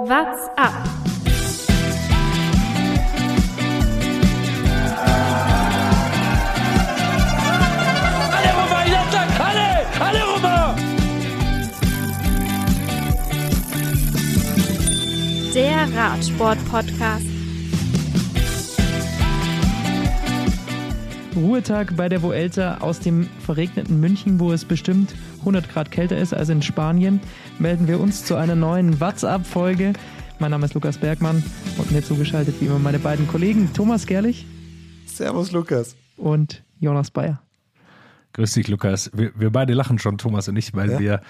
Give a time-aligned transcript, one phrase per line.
[0.00, 0.74] What's up?
[8.30, 10.76] Alle rüber, Jattak, alle, alle rüber!
[15.52, 17.26] Der Radsport-Podcast.
[21.34, 26.34] Ruhetag bei der Vuelta aus dem verregneten München, wo es bestimmt 100 Grad kälter ist
[26.34, 27.20] als in Spanien,
[27.58, 29.92] melden wir uns zu einer neuen WhatsApp-Folge.
[30.38, 31.42] Mein Name ist Lukas Bergmann
[31.78, 34.46] und mir zugeschaltet wie immer meine beiden Kollegen Thomas Gerlich
[35.06, 35.96] Servus, Lukas.
[36.16, 37.40] und Jonas Bayer.
[38.34, 39.10] Grüß dich, Lukas.
[39.14, 40.98] Wir, wir beide lachen schon, Thomas und ich, weil Ja.
[41.00, 41.20] wir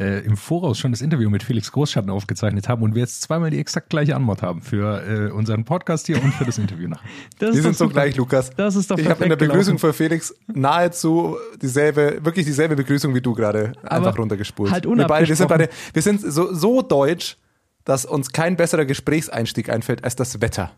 [0.00, 3.50] äh, im Voraus schon das Interview mit Felix Großschatten aufgezeichnet haben und wir jetzt zweimal
[3.50, 7.08] die exakt gleiche Antwort haben für äh, unseren Podcast hier und für das Interview nachher.
[7.38, 8.50] Das Wir sind so gleich, Lukas.
[8.56, 9.78] Das ist doch Ich habe in der Begrüßung gelaufen.
[9.78, 14.72] von Felix nahezu dieselbe, wirklich dieselbe Begrüßung wie du gerade einfach runtergespult.
[14.72, 17.36] halt wir beide, wir sind beide, wir sind so, so deutsch,
[17.84, 20.72] dass uns kein besserer Gesprächseinstieg einfällt als das Wetter.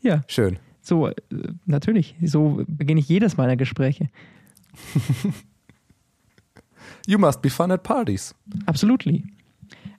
[0.00, 0.58] Ja, Schön.
[0.80, 1.14] so, äh,
[1.66, 2.14] natürlich.
[2.24, 4.08] So beginne ich jedes meiner Gespräche.
[7.06, 8.34] You must be fun at parties.
[8.66, 9.24] Absolutely.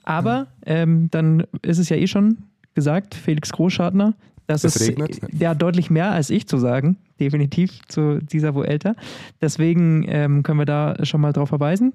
[0.04, 2.38] Aber ähm, dann ist es ja eh schon
[2.74, 4.14] gesagt, Felix Großschartner,
[4.48, 5.20] das Es ist regnet.
[5.34, 8.94] ja deutlich mehr als ich zu sagen, definitiv zu dieser Vuelta.
[9.42, 11.94] Deswegen ähm, können wir da schon mal drauf verweisen.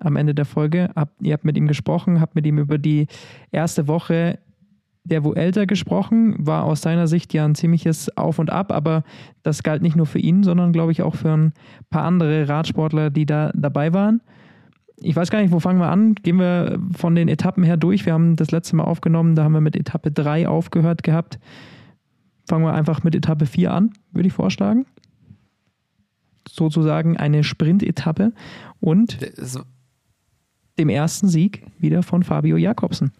[0.00, 3.06] Am Ende der Folge, habt, ihr habt mit ihm gesprochen, habt mit ihm über die
[3.52, 4.38] erste Woche
[5.04, 9.02] der Vuelta gesprochen, war aus seiner Sicht ja ein ziemliches Auf und Ab, aber
[9.42, 11.52] das galt nicht nur für ihn, sondern glaube ich auch für ein
[11.90, 14.20] paar andere Radsportler, die da dabei waren.
[14.96, 16.14] Ich weiß gar nicht, wo fangen wir an?
[16.14, 18.06] Gehen wir von den Etappen her durch.
[18.06, 21.40] Wir haben das letzte Mal aufgenommen, da haben wir mit Etappe 3 aufgehört gehabt.
[22.46, 24.86] Fangen wir einfach mit Etappe 4 an, würde ich vorschlagen.
[26.48, 28.32] Sozusagen eine Sprint-Etappe
[28.80, 29.18] und
[30.78, 33.12] dem ersten Sieg wieder von Fabio Jakobsen.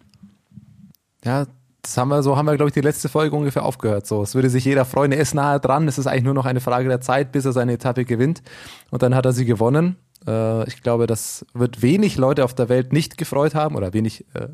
[1.25, 1.45] Ja,
[1.83, 4.07] das haben wir, so haben wir, glaube ich, die letzte Folge ungefähr aufgehört.
[4.07, 5.11] So, es würde sich jeder freuen.
[5.11, 5.85] Er ist nahe dran.
[5.89, 8.41] Es ist eigentlich nur noch eine Frage der Zeit, bis er seine Etappe gewinnt.
[8.89, 9.97] Und dann hat er sie gewonnen.
[10.25, 14.25] Äh, ich glaube, das wird wenig Leute auf der Welt nicht gefreut haben oder wenig
[14.33, 14.47] äh,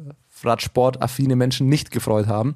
[0.44, 2.56] Radsport-affine Menschen nicht gefreut haben,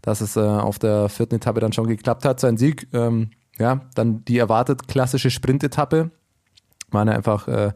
[0.00, 2.40] dass es äh, auf der vierten Etappe dann schon geklappt hat.
[2.40, 6.10] Sein Sieg, ähm, ja, dann die erwartet klassische Sprint-Etappe.
[6.90, 7.72] Waren einfach äh,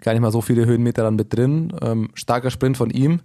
[0.00, 1.72] gar nicht mal so viele Höhenmeter dann mit drin.
[1.80, 3.20] Ähm, starker Sprint von ihm.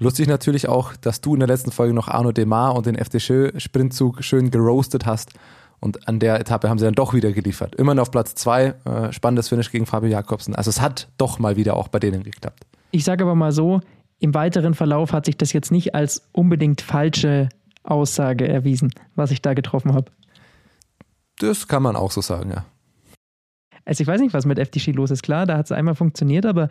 [0.00, 4.22] Lustig natürlich auch, dass du in der letzten Folge noch Arno Demar und den FDJ-Sprintzug
[4.22, 5.32] schön geroastet hast.
[5.80, 7.74] Und an der Etappe haben sie dann doch wieder geliefert.
[7.74, 8.74] Immerhin auf Platz zwei.
[8.84, 10.54] Äh, spannendes Finish gegen Fabio Jakobsen.
[10.54, 12.64] Also es hat doch mal wieder auch bei denen geklappt.
[12.90, 13.80] Ich sage aber mal so,
[14.20, 17.48] im weiteren Verlauf hat sich das jetzt nicht als unbedingt falsche
[17.82, 20.10] Aussage erwiesen, was ich da getroffen habe.
[21.38, 22.64] Das kann man auch so sagen, ja.
[23.84, 25.22] Also ich weiß nicht, was mit FDG los ist.
[25.22, 26.68] Klar, da hat es einmal funktioniert, aber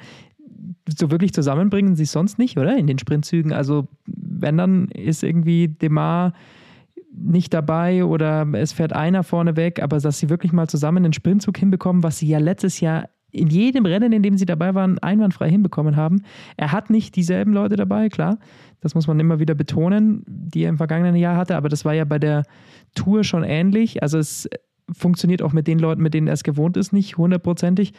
[0.98, 2.78] so wirklich zusammenbringen sie es sonst nicht, oder?
[2.78, 3.54] In den Sprintzügen.
[3.54, 6.34] Also wenn dann ist irgendwie Demar
[7.12, 11.14] nicht dabei oder es fährt einer vorne weg, aber dass sie wirklich mal zusammen einen
[11.14, 15.00] Sprintzug hinbekommen, was sie ja letztes Jahr in jedem Rennen, in dem sie dabei waren,
[15.00, 16.24] einwandfrei hinbekommen haben.
[16.56, 18.38] Er hat nicht dieselben Leute dabei, klar.
[18.80, 21.94] Das muss man immer wieder betonen, die er im vergangenen Jahr hatte, aber das war
[21.94, 22.44] ja bei der
[22.96, 24.02] Tour schon ähnlich.
[24.02, 24.50] Also es
[24.92, 27.94] funktioniert auch mit den Leuten, mit denen er es gewohnt ist, nicht hundertprozentig.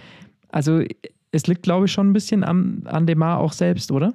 [0.48, 0.82] Also
[1.30, 4.14] es liegt, glaube ich, schon ein bisschen am, an Demar auch selbst, oder?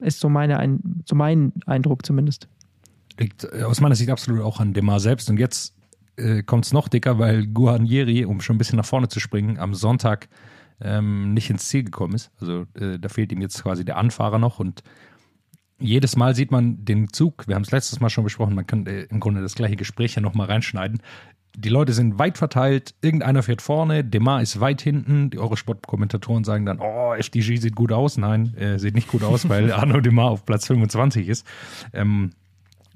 [0.00, 2.48] Ist so, meine ein, so mein Eindruck zumindest.
[3.18, 5.28] Liegt äh, aus meiner Sicht absolut auch an Demar selbst.
[5.30, 5.74] Und jetzt
[6.16, 9.58] äh, kommt es noch dicker, weil Guarnieri, um schon ein bisschen nach vorne zu springen,
[9.58, 10.28] am Sonntag
[10.80, 12.30] ähm, nicht ins Ziel gekommen ist.
[12.40, 14.82] Also äh, da fehlt ihm jetzt quasi der Anfahrer noch und
[15.80, 18.86] jedes Mal sieht man den Zug, wir haben es letztes Mal schon besprochen, man kann
[18.86, 21.00] äh, im Grunde das gleiche Gespräch ja nochmal reinschneiden.
[21.56, 26.66] Die Leute sind weit verteilt, irgendeiner fährt vorne, Demar ist weit hinten, die Eurosport-Kommentatoren sagen
[26.66, 28.16] dann, oh, FDG sieht gut aus.
[28.16, 31.46] Nein, äh, sieht nicht gut aus, weil Arno Demar auf Platz 25 ist.
[31.92, 32.30] Ähm,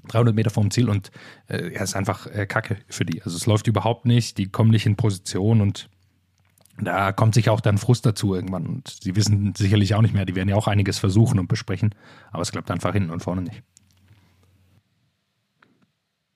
[0.07, 1.11] 300 Meter vom Ziel und
[1.47, 3.21] äh, er ist einfach äh, Kacke für die.
[3.23, 5.89] Also es läuft überhaupt nicht, die kommen nicht in Position und
[6.81, 8.65] da kommt sich auch dann Frust dazu irgendwann.
[8.65, 11.93] Und sie wissen sicherlich auch nicht mehr, die werden ja auch einiges versuchen und besprechen,
[12.31, 13.63] aber es klappt einfach hinten und vorne nicht.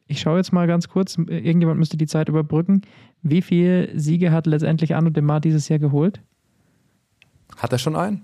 [0.08, 2.82] Ich schaue jetzt mal ganz kurz, irgendjemand müsste die Zeit überbrücken.
[3.22, 6.22] Wie viele Siege hat letztendlich Arno Demar dieses Jahr geholt?
[7.58, 8.22] Hat er schon einen?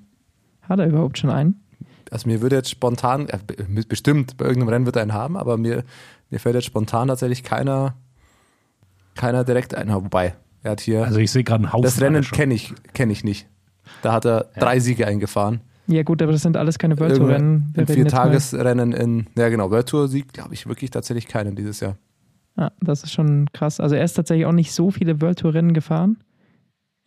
[0.62, 1.60] Hat er überhaupt schon einen?
[2.12, 5.36] Also mir würde jetzt spontan, ja, be- bestimmt, bei irgendeinem Rennen wird er einen haben,
[5.36, 5.84] aber mir,
[6.30, 7.96] mir fällt jetzt spontan tatsächlich keiner,
[9.16, 9.90] keiner direkt ein.
[9.94, 11.84] Wobei, er hat hier, Also ich sehe gerade einen Haufen.
[11.84, 13.48] das Rennen kenne ich, kenne ich nicht.
[14.02, 15.62] Da hat er drei Siege eingefahren.
[15.88, 17.72] Ja gut, aber das sind alles keine World Tour Rennen.
[17.74, 20.92] Wir Im reden jetzt mal- Viertagesrennen in, ja genau, World Tour Sieg, glaube ich, wirklich
[20.92, 21.98] tatsächlich keinen dieses Jahr.
[22.58, 23.80] Ja, das ist schon krass.
[23.80, 26.18] Also er ist tatsächlich auch nicht so viele World Tour Rennen gefahren.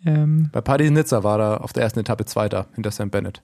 [0.05, 3.43] Ähm, Bei Paris-Nizza war er auf der ersten Etappe Zweiter hinter Sam Bennett.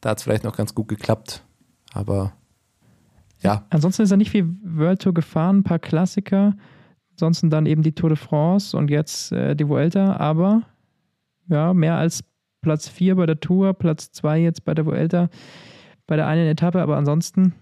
[0.00, 1.44] Da hat es vielleicht noch ganz gut geklappt,
[1.92, 2.32] aber
[3.40, 3.66] ja.
[3.70, 6.54] Ansonsten ist er nicht viel World Tour gefahren, ein paar Klassiker.
[7.12, 10.62] Ansonsten dann eben die Tour de France und jetzt äh, die Vuelta, aber
[11.48, 12.24] ja, mehr als
[12.62, 15.28] Platz 4 bei der Tour, Platz 2 jetzt bei der Vuelta,
[16.06, 17.52] bei der einen Etappe, aber ansonsten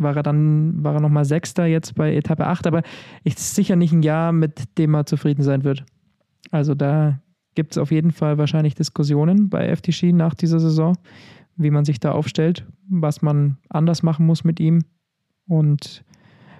[0.00, 2.82] war er dann, war er nochmal Sechster jetzt bei Etappe 8, aber
[3.24, 5.84] ist sicher nicht ein Jahr, mit dem er zufrieden sein wird.
[6.50, 7.20] Also da
[7.54, 10.96] gibt es auf jeden Fall wahrscheinlich Diskussionen bei FTC nach dieser Saison,
[11.56, 14.84] wie man sich da aufstellt, was man anders machen muss mit ihm.
[15.46, 16.04] Und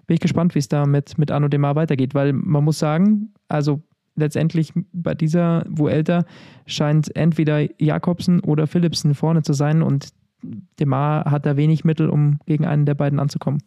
[0.07, 3.33] bin ich gespannt, wie es da mit, mit Arno Demar weitergeht, weil man muss sagen,
[3.49, 3.83] also
[4.17, 6.25] letztendlich bei dieser Vuelta
[6.67, 10.09] scheint entweder Jakobsen oder Philipsen vorne zu sein und
[10.79, 13.63] Demar hat da wenig Mittel, um gegen einen der beiden anzukommen.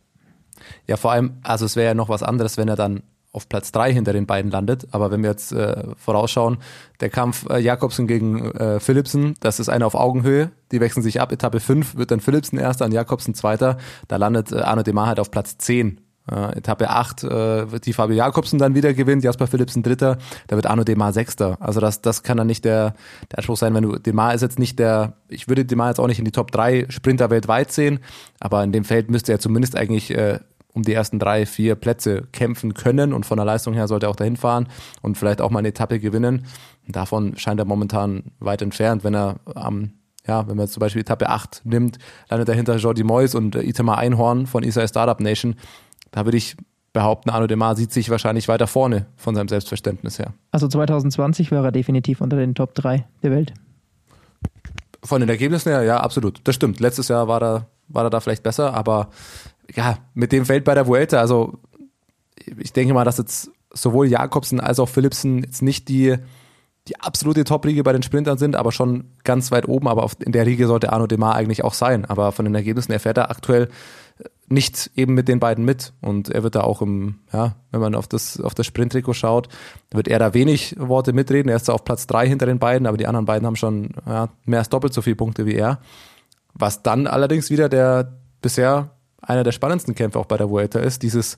[0.86, 3.02] Ja, vor allem, also es wäre ja noch was anderes, wenn er dann
[3.32, 4.88] auf Platz 3 hinter den beiden landet.
[4.92, 6.58] Aber wenn wir jetzt äh, vorausschauen,
[7.02, 10.52] der Kampf äh, Jakobsen gegen äh, Philipsen, das ist einer auf Augenhöhe.
[10.72, 11.32] Die wechseln sich ab.
[11.32, 13.78] Etappe 5 wird dann Philipsen erster und Jakobsen zweiter.
[14.08, 16.02] Da landet äh, Arno Demar halt auf Platz 10.
[16.32, 20.56] Äh, Etappe 8 äh, wird die Fabio Jakobsen dann wieder gewinnen, Jasper Philipsen dritter, da
[20.56, 21.58] wird Arno Demar sechster.
[21.60, 22.96] Also das, das kann dann nicht der,
[23.32, 26.08] der Anspruch sein, wenn du, Demar ist jetzt nicht der, ich würde Demar jetzt auch
[26.08, 28.00] nicht in die Top 3 Sprinter weltweit sehen,
[28.40, 30.40] aber in dem Feld müsste er zumindest eigentlich äh,
[30.74, 34.10] um die ersten drei, vier Plätze kämpfen können und von der Leistung her sollte er
[34.12, 34.68] auch dahin fahren
[35.02, 36.46] und vielleicht auch mal eine Etappe gewinnen.
[36.88, 39.94] davon scheint er momentan weit entfernt, wenn er am
[40.28, 41.98] ja, wenn man jetzt zum Beispiel Etappe 8 nimmt,
[42.30, 45.56] landet dahinter Jordi Moyes und Itamar Einhorn von Israel Startup Nation.
[46.12, 46.56] Da würde ich
[46.94, 50.34] behaupten, Arno Demar sieht sich wahrscheinlich weiter vorne von seinem Selbstverständnis her.
[50.52, 53.54] Also 2020 wäre er definitiv unter den Top 3 der Welt.
[55.04, 56.42] Von den Ergebnissen her, ja, absolut.
[56.46, 56.80] Das stimmt.
[56.80, 59.10] Letztes Jahr war er, war er da vielleicht besser, aber
[59.76, 61.60] ja, mit dem Feld bei der Vuelta, also
[62.58, 66.18] ich denke mal, dass jetzt sowohl Jakobsen als auch Philipsen jetzt nicht die,
[66.88, 69.88] die absolute Top-Riege bei den Sprintern sind, aber schon ganz weit oben.
[69.88, 72.06] Aber in der Riege sollte Arno Demar eigentlich auch sein.
[72.06, 73.70] Aber von den Ergebnissen erfährt er aktuell
[74.50, 75.94] nicht eben mit den beiden mit.
[76.02, 79.50] Und er wird da auch im, ja, wenn man auf das, auf das Sprinttrikot schaut,
[79.92, 81.50] wird er da wenig Worte mitreden.
[81.50, 83.90] Er ist da auf Platz drei hinter den beiden, aber die anderen beiden haben schon
[84.06, 85.80] ja, mehr als doppelt so viele Punkte wie er.
[86.54, 88.92] Was dann allerdings wieder der bisher
[89.22, 91.38] einer der spannendsten Kämpfe auch bei der Vuelta ist, dieses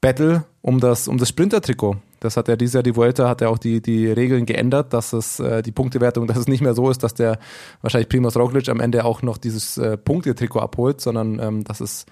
[0.00, 1.96] Battle um das, um das Sprinter-Trikot.
[2.20, 5.12] Das hat ja dieses Jahr die Vuelta, hat ja auch die, die Regeln geändert, dass
[5.12, 7.38] es äh, die Punktewertung, dass es nicht mehr so ist, dass der
[7.82, 12.06] wahrscheinlich Primoz Roglic am Ende auch noch dieses äh, Punktetrikot abholt, sondern ähm, dass es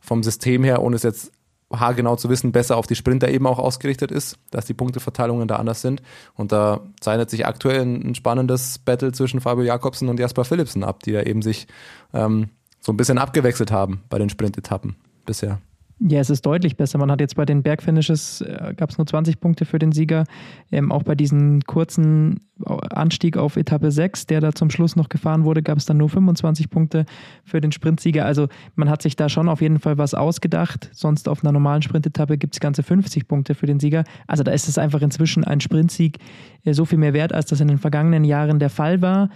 [0.00, 1.32] vom System her, ohne es jetzt
[1.72, 5.56] haargenau zu wissen, besser auf die Sprinter eben auch ausgerichtet ist, dass die Punkteverteilungen da
[5.56, 6.02] anders sind.
[6.34, 10.82] Und da zeichnet sich aktuell ein, ein spannendes Battle zwischen Fabio Jakobsen und Jasper Philipsen
[10.82, 11.66] ab, die da eben sich
[12.14, 12.48] ähm,
[12.80, 14.96] so ein bisschen abgewechselt haben bei den Sprintetappen
[15.26, 15.60] bisher.
[16.00, 16.96] Ja, es ist deutlich besser.
[16.98, 20.24] Man hat jetzt bei den Bergfinishes, äh, gab es nur 20 Punkte für den Sieger.
[20.70, 25.44] Ähm, auch bei diesem kurzen Anstieg auf Etappe 6, der da zum Schluss noch gefahren
[25.44, 27.04] wurde, gab es dann nur 25 Punkte
[27.44, 28.24] für den Sprintsieger.
[28.24, 28.46] Also
[28.76, 30.88] man hat sich da schon auf jeden Fall was ausgedacht.
[30.92, 34.04] Sonst auf einer normalen Sprintetappe gibt es ganze 50 Punkte für den Sieger.
[34.28, 36.18] Also da ist es einfach inzwischen ein Sprintsieg
[36.64, 39.30] äh, so viel mehr wert, als das in den vergangenen Jahren der Fall war.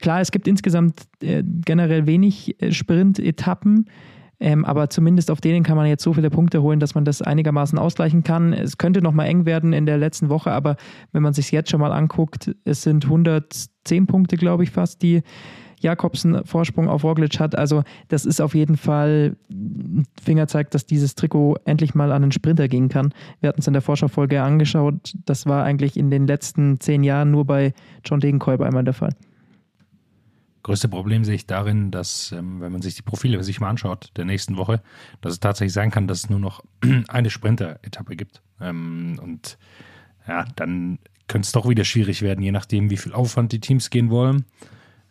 [0.00, 3.86] Klar, es gibt insgesamt äh, generell wenig äh, Sprintetappen.
[4.38, 7.22] Ähm, aber zumindest auf denen kann man jetzt so viele Punkte holen, dass man das
[7.22, 8.52] einigermaßen ausgleichen kann.
[8.52, 10.76] Es könnte noch mal eng werden in der letzten Woche, aber
[11.12, 15.22] wenn man sich jetzt schon mal anguckt, es sind 110 Punkte, glaube ich, fast, die
[15.80, 17.56] Jakobsen Vorsprung auf Roglic hat.
[17.56, 22.32] Also das ist auf jeden Fall ein Fingerzeig, dass dieses Trikot endlich mal an den
[22.32, 23.12] Sprinter gehen kann.
[23.40, 25.14] Wir hatten es in der Vorschaufolge angeschaut.
[25.24, 27.74] Das war eigentlich in den letzten zehn Jahren nur bei
[28.04, 29.10] John Degenkolb einmal der Fall.
[30.66, 34.10] Größte Problem sehe ich darin, dass, ähm, wenn man sich die Profile sich mal anschaut,
[34.16, 34.82] der nächsten Woche,
[35.20, 36.64] dass es tatsächlich sein kann, dass es nur noch
[37.06, 38.42] eine Sprinter-Etappe gibt.
[38.60, 39.58] Ähm, und
[40.26, 43.90] ja, dann könnte es doch wieder schwierig werden, je nachdem, wie viel Aufwand die Teams
[43.90, 44.44] gehen wollen,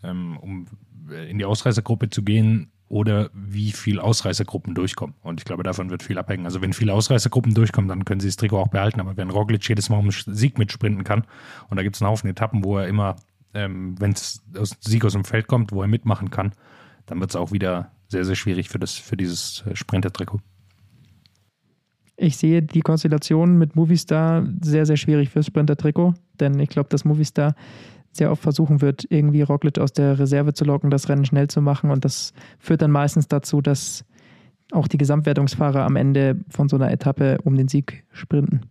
[0.03, 0.65] ähm, um
[1.09, 5.15] äh, in die Ausreißergruppe zu gehen oder wie viel Ausreißergruppen durchkommen.
[5.23, 6.43] Und ich glaube, davon wird viel abhängen.
[6.43, 8.99] Also wenn viele Ausreißergruppen durchkommen, dann können sie das Trikot auch behalten.
[8.99, 11.25] Aber wenn Roglic jedes Mal um Sieg mitsprinten kann
[11.69, 13.15] und da gibt es einen Haufen Etappen, wo er immer
[13.55, 16.51] ähm, wenn es aus Sieg aus dem Feld kommt, wo er mitmachen kann,
[17.05, 20.39] dann wird es auch wieder sehr, sehr schwierig für, das, für dieses äh, Sprinter-Trikot.
[22.17, 27.03] Ich sehe die Konstellation mit Movistar sehr, sehr schwierig fürs Sprinter-Trikot, denn ich glaube, dass
[27.03, 27.55] Movistar
[28.11, 31.61] sehr oft versuchen wird, irgendwie Roglic aus der Reserve zu locken, das Rennen schnell zu
[31.61, 34.05] machen und das führt dann meistens dazu, dass
[34.71, 38.61] auch die Gesamtwertungsfahrer am Ende von so einer Etappe um den Sieg sprinten.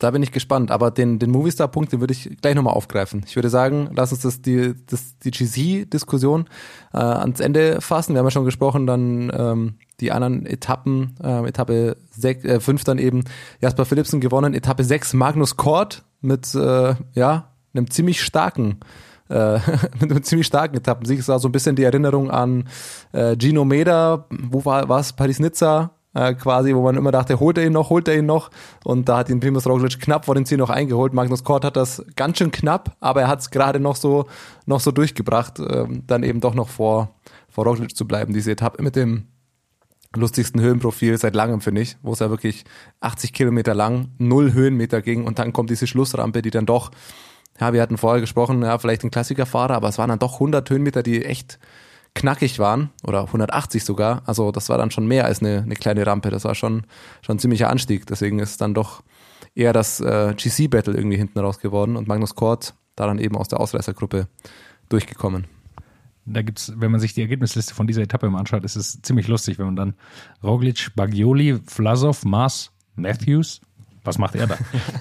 [0.00, 0.70] Da bin ich gespannt.
[0.70, 3.22] Aber den, den Movistar-Punkt, den würde ich gleich nochmal aufgreifen.
[3.26, 6.46] Ich würde sagen, lass uns das, die, das, die GC-Diskussion
[6.92, 8.14] äh, ans Ende fassen.
[8.14, 12.82] Wir haben ja schon gesprochen, dann ähm, die anderen Etappen, äh, Etappe 6, äh, 5
[12.84, 13.24] dann eben
[13.60, 18.80] Jasper Philipsen gewonnen, Etappe 6 Magnus Kort mit äh, ja, einem ziemlich starken
[19.28, 19.58] äh,
[20.00, 21.20] mit einem ziemlich starken Etappensieg.
[21.20, 22.64] Es war so ein bisschen die Erinnerung an
[23.12, 27.66] äh, Gino Meda, wo war was Paris-Nizza, äh, quasi, wo man immer dachte, holt er
[27.66, 28.50] ihn noch, holt er ihn noch.
[28.84, 31.12] Und da hat ihn Primus Roglic knapp vor dem Ziel noch eingeholt.
[31.12, 34.26] Magnus Kort hat das ganz schön knapp, aber er hat es gerade noch so,
[34.66, 37.14] noch so durchgebracht, ähm, dann eben doch noch vor,
[37.48, 38.32] vor Roglic zu bleiben.
[38.32, 39.28] Diese Etappe mit dem
[40.16, 42.64] lustigsten Höhenprofil seit langem, finde ich, wo es ja wirklich
[43.00, 46.90] 80 Kilometer lang, null Höhenmeter ging und dann kommt diese Schlussrampe, die dann doch,
[47.60, 50.68] ja, wir hatten vorher gesprochen, ja, vielleicht ein Klassikerfahrer, aber es waren dann doch 100
[50.68, 51.60] Höhenmeter, die echt
[52.14, 54.22] knackig waren oder 180 sogar.
[54.26, 56.30] Also das war dann schon mehr als eine, eine kleine Rampe.
[56.30, 56.86] Das war schon,
[57.22, 58.06] schon ein ziemlicher Anstieg.
[58.06, 59.02] Deswegen ist dann doch
[59.54, 63.48] eher das äh, GC-Battle irgendwie hinten raus geworden und Magnus Kort da dann eben aus
[63.48, 64.28] der Ausreißergruppe
[64.88, 65.46] durchgekommen
[66.26, 69.28] da gibt's, wenn man sich die Ergebnisliste von dieser Etappe mal anschaut, ist es ziemlich
[69.28, 69.94] lustig, wenn man dann
[70.42, 73.60] Roglic, Bagioli, Vlasov, Mars, Matthews,
[74.04, 74.56] was macht er da?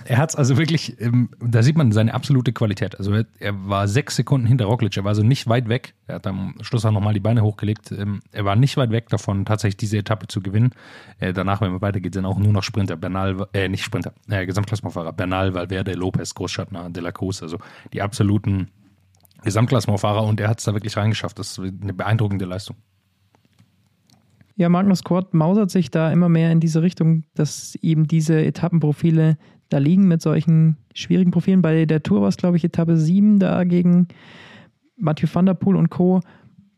[0.05, 2.97] er hat es also wirklich, ähm, da sieht man seine absolute Qualität.
[2.97, 5.93] Also er, er, war sechs Sekunden hinter Roglic, er war also nicht weit weg.
[6.07, 7.91] Er hat am Schluss auch nochmal die Beine hochgelegt.
[7.91, 10.71] Ähm, er war nicht weit weg davon, tatsächlich diese Etappe zu gewinnen.
[11.19, 14.45] Äh, danach, wenn man weitergeht, sind auch nur noch Sprinter, Bernal, äh, nicht Sprinter, äh,
[14.45, 17.57] Gesamtklassenfahrer, Bernal, Valverde, Lopez, Großschattner, De La Cruz, also
[17.93, 18.69] die absoluten
[19.43, 21.39] Gesamtklassementfahrer und er hat es da wirklich reingeschafft.
[21.39, 22.75] Das ist eine beeindruckende Leistung.
[24.59, 29.37] Ja, Magnus Kort mausert sich da immer mehr in diese Richtung, dass eben diese Etappenprofile
[29.69, 31.61] da liegen mit solchen schwierigen Profilen.
[31.61, 34.09] Bei der Tour war es, glaube ich, Etappe 7 da gegen
[34.97, 36.19] Mathieu van der Poel und Co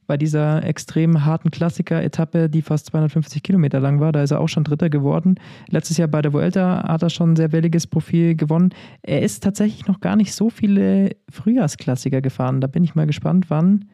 [0.06, 4.12] bei dieser extrem harten Klassiker-Etappe, die fast 250 Kilometer lang war.
[4.12, 5.40] Da ist er auch schon Dritter geworden.
[5.68, 8.76] Letztes Jahr bei der Vuelta hat er schon ein sehr welliges Profil gewonnen.
[9.02, 12.62] Er ist tatsächlich noch gar nicht so viele Frühjahrsklassiker gefahren.
[12.62, 13.86] Da bin ich mal gespannt, wann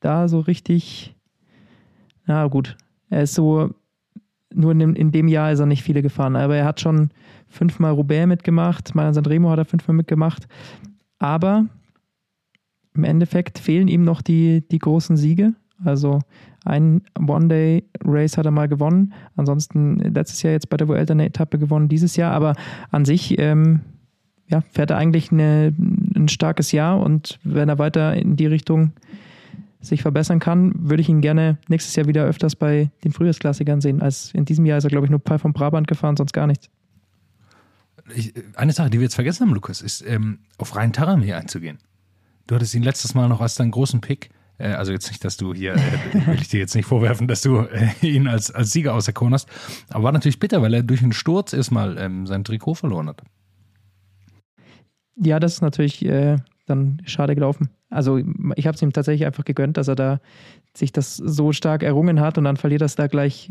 [0.00, 1.16] da so richtig.
[2.26, 2.76] Na gut,
[3.10, 3.70] er ist so.
[4.52, 7.10] Nur in dem, in dem Jahr ist er nicht viele gefahren, aber er hat schon
[7.46, 8.96] fünfmal Roubaix mitgemacht.
[8.96, 10.48] Mailand Sanremo hat er fünfmal mitgemacht.
[11.20, 11.66] Aber
[12.94, 15.52] im Endeffekt fehlen ihm noch die, die großen Siege.
[15.84, 16.18] Also
[16.64, 19.12] ein One-Day-Race hat er mal gewonnen.
[19.36, 22.32] Ansonsten letztes Jahr jetzt bei der Vuelta eine Etappe gewonnen, dieses Jahr.
[22.32, 22.54] Aber
[22.90, 23.80] an sich ähm,
[24.48, 25.72] ja, fährt er eigentlich eine,
[26.14, 28.92] ein starkes Jahr und wenn er weiter in die Richtung
[29.80, 34.02] sich verbessern kann, würde ich ihn gerne nächstes Jahr wieder öfters bei den Frühjahrsklassikern sehen.
[34.02, 36.46] Als in diesem Jahr ist er, glaube ich, nur Pi vom Brabant gefahren, sonst gar
[36.46, 36.68] nichts.
[38.14, 41.78] Ich, eine Sache, die wir jetzt vergessen haben, Lukas, ist ähm, auf Rhein Taramir einzugehen.
[42.46, 45.36] Du hattest ihn letztes Mal noch als deinen großen Pick äh, also jetzt nicht, dass
[45.36, 45.78] du hier, äh,
[46.26, 49.48] will ich dir jetzt nicht vorwerfen, dass du äh, ihn als, als Sieger auserkoren hast.
[49.88, 53.22] Aber war natürlich bitter, weil er durch einen Sturz erstmal ähm, sein Trikot verloren hat.
[55.16, 56.06] Ja, das ist natürlich
[56.70, 57.70] dann schade gelaufen.
[57.90, 58.18] Also
[58.56, 60.20] ich habe es ihm tatsächlich einfach gegönnt, dass er da
[60.76, 63.50] sich das so stark errungen hat und dann verliert das da gleich.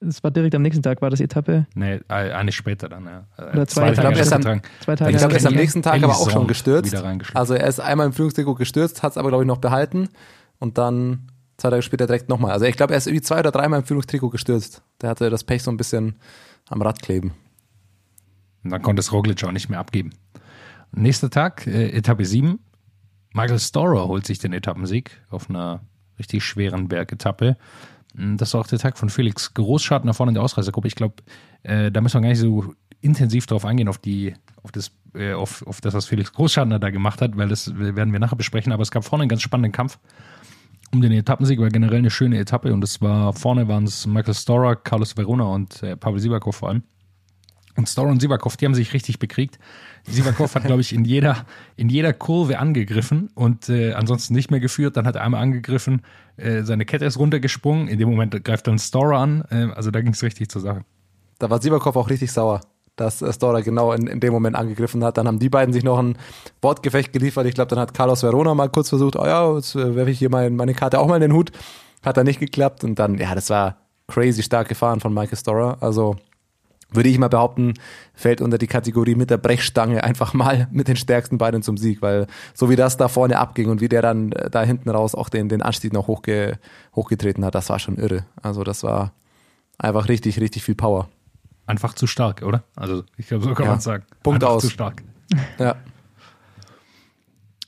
[0.00, 1.66] Es war direkt am nächsten Tag, war das Etappe?
[1.74, 3.26] Nee, eine später dann, ja.
[3.52, 4.20] Oder zwei, zwei Tage.
[4.20, 6.94] Ich glaube, er ist glaub, er ist am nächsten Tag aber auch schon gestürzt.
[7.34, 10.08] Also er ist einmal im Führungstrikot gestürzt, hat es aber, glaube ich, noch behalten
[10.58, 12.52] und dann zwei Tage später direkt nochmal.
[12.52, 14.82] Also ich glaube, er ist irgendwie zwei oder dreimal im Führungstrikot gestürzt.
[15.00, 16.16] Der hatte das Pech so ein bisschen
[16.68, 17.32] am Rad kleben.
[18.64, 20.10] Und dann konnte es Roglic auch nicht mehr abgeben.
[20.94, 22.58] Nächster Tag, äh, Etappe 7.
[23.34, 25.80] Michael Storer holt sich den Etappensieg auf einer
[26.18, 27.56] richtig schweren Bergetappe.
[28.14, 30.88] Hm, das war auch der Tag von Felix Großschartner vorne in der Ausreißergruppe.
[30.88, 31.16] Ich glaube,
[31.62, 35.32] äh, da müssen wir gar nicht so intensiv drauf eingehen, auf die, auf das, äh,
[35.32, 38.72] auf, auf das, was Felix Großschartner da gemacht hat, weil das werden wir nachher besprechen.
[38.72, 39.98] Aber es gab vorne einen ganz spannenden Kampf
[40.92, 44.34] um den Etappensieg war generell eine schöne Etappe und es war vorne waren es Michael
[44.34, 46.82] Storer, Carlos Verona und äh, Pavel Sivakov vor allem.
[47.76, 49.58] Und Storer und Sivakov, die haben sich richtig bekriegt.
[50.06, 54.60] Sivakov hat, glaube ich, in jeder, in jeder Kurve angegriffen und äh, ansonsten nicht mehr
[54.60, 54.96] geführt.
[54.96, 56.02] Dann hat er einmal angegriffen,
[56.36, 57.88] äh, seine Kette ist runtergesprungen.
[57.88, 59.44] In dem Moment greift dann Storer an.
[59.50, 60.84] Äh, also da ging es richtig zur Sache.
[61.38, 62.60] Da war Sivakov auch richtig sauer
[62.96, 65.16] dass Storer genau in, in dem Moment angegriffen hat.
[65.16, 66.16] Dann haben die beiden sich noch ein
[66.60, 67.46] Wortgefecht geliefert.
[67.46, 70.18] Ich glaube, dann hat Carlos Verona mal kurz versucht, oh ja, jetzt äh, werfe ich
[70.18, 71.52] hier mein, meine Karte auch mal in den Hut.
[72.02, 72.84] Hat dann nicht geklappt.
[72.84, 73.76] Und dann, ja, das war
[74.08, 75.78] crazy stark gefahren von Michael Storer.
[75.80, 76.16] Also
[76.92, 77.74] würde ich mal behaupten,
[78.14, 82.02] fällt unter die Kategorie mit der Brechstange einfach mal mit den stärksten Beinen zum Sieg,
[82.02, 85.14] weil so wie das da vorne abging und wie der dann äh, da hinten raus
[85.14, 86.58] auch den, den Anstieg noch hochge,
[86.94, 88.24] hochgetreten hat, das war schon irre.
[88.40, 89.12] Also das war
[89.78, 91.08] einfach richtig, richtig viel Power
[91.66, 92.62] einfach zu stark, oder?
[92.76, 93.70] Also ich glaube, so kann ja.
[93.72, 94.04] man sagen.
[94.22, 94.62] Punkt einfach aus.
[94.62, 95.02] Zu stark.
[95.58, 95.76] Ja.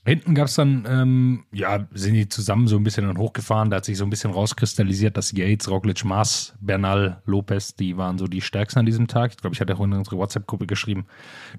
[0.07, 3.71] Hinten gab es dann, ähm, ja, sind die zusammen so ein bisschen dann hochgefahren.
[3.71, 8.19] Da hat sich so ein bisschen rauskristallisiert, dass Yates, Roglic, Maas, Bernal, Lopez, die waren
[8.19, 9.31] so die stärksten an diesem Tag.
[9.31, 11.07] Ich glaube, ich hatte auch in unsere WhatsApp-Gruppe geschrieben,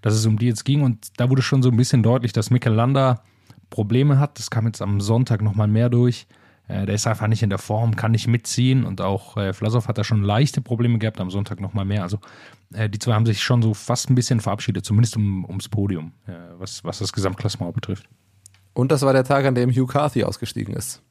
[0.01, 0.83] dass es um die jetzt ging.
[0.83, 3.23] Und da wurde schon so ein bisschen deutlich, dass Mikel Landa
[3.71, 4.37] Probleme hat.
[4.37, 6.27] Das kam jetzt am Sonntag nochmal mehr durch.
[6.67, 9.87] Äh, der ist einfach nicht in der Form, kann nicht mitziehen und auch äh, Vlasov
[9.87, 12.03] hat da schon leichte Probleme gehabt, am Sonntag nochmal mehr.
[12.03, 12.19] Also
[12.73, 16.13] äh, die zwei haben sich schon so fast ein bisschen verabschiedet, zumindest um, ums Podium,
[16.27, 18.07] äh, was, was das Gesamtklassement betrifft.
[18.75, 21.01] Und das war der Tag, an dem Hugh Carthy ausgestiegen ist.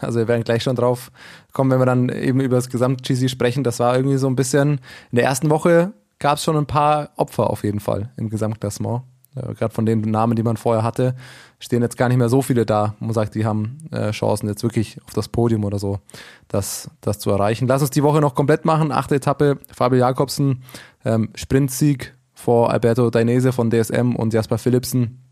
[0.00, 1.10] Also wir werden gleich schon drauf
[1.52, 3.64] kommen, wenn wir dann eben über das Gesamt-GC sprechen.
[3.64, 4.80] Das war irgendwie so ein bisschen,
[5.10, 9.02] in der ersten Woche gab es schon ein paar Opfer auf jeden Fall im Gesamtklassement.
[9.34, 11.14] Äh, Gerade von den Namen, die man vorher hatte,
[11.58, 12.94] stehen jetzt gar nicht mehr so viele da.
[13.00, 16.00] Man sagt, die haben äh, Chancen jetzt wirklich auf das Podium oder so,
[16.48, 17.68] das, das zu erreichen.
[17.68, 18.92] Lass uns die Woche noch komplett machen.
[18.92, 20.62] Achte Etappe, Fabio Jakobsen,
[21.04, 25.22] ähm, Sprintsieg vor Alberto Dainese von DSM und Jasper Philipsen.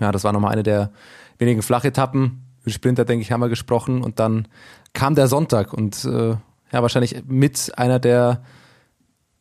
[0.00, 0.90] Ja, das war nochmal eine der
[1.38, 2.42] wenigen Flachetappen.
[2.62, 4.02] Über Sprinter, denke ich, haben wir gesprochen.
[4.02, 4.48] Und dann
[4.92, 8.42] kam der Sonntag und äh, ja, wahrscheinlich mit einer der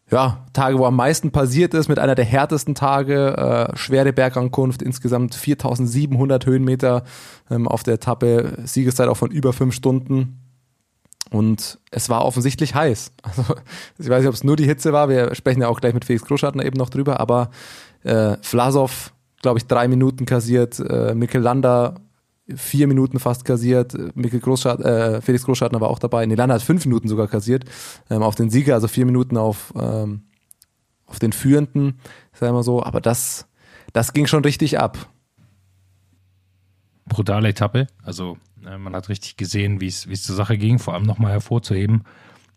[0.09, 3.35] ja, Tage, wo am meisten passiert ist, mit einer der härtesten Tage,
[3.73, 7.03] äh, schwere Bergankunft, insgesamt 4700 Höhenmeter
[7.51, 10.39] ähm, auf der Etappe, Siegeszeit auch von über fünf Stunden.
[11.29, 13.11] Und es war offensichtlich heiß.
[13.23, 13.55] Also
[13.97, 16.05] ich weiß nicht, ob es nur die Hitze war, wir sprechen ja auch gleich mit
[16.05, 17.49] Felix Großschattner eben noch drüber, aber
[18.03, 21.95] äh, Vlasov, glaube ich, drei Minuten kassiert, äh, Mikkel Landa
[22.55, 23.93] vier Minuten fast kassiert.
[24.15, 26.25] Mikkel Großschat, äh, Felix Großschartner war auch dabei.
[26.25, 27.65] Nilanda hat fünf Minuten sogar kassiert
[28.09, 30.23] ähm, auf den Sieger, also vier Minuten auf, ähm,
[31.05, 31.99] auf den Führenden,
[32.33, 32.83] sagen wir so.
[32.83, 33.47] Aber das,
[33.93, 34.97] das ging schon richtig ab.
[37.05, 37.87] Brutale Etappe.
[38.03, 40.79] Also äh, man hat richtig gesehen, wie es zur Sache ging.
[40.79, 42.03] Vor allem nochmal hervorzuheben.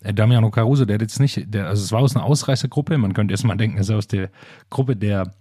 [0.02, 2.96] Äh, Damiano Caruso, der hat jetzt nicht, der, also es war aus einer Ausreißergruppe.
[2.98, 4.30] Man könnte erstmal denken, es ist aus der
[4.68, 5.32] Gruppe der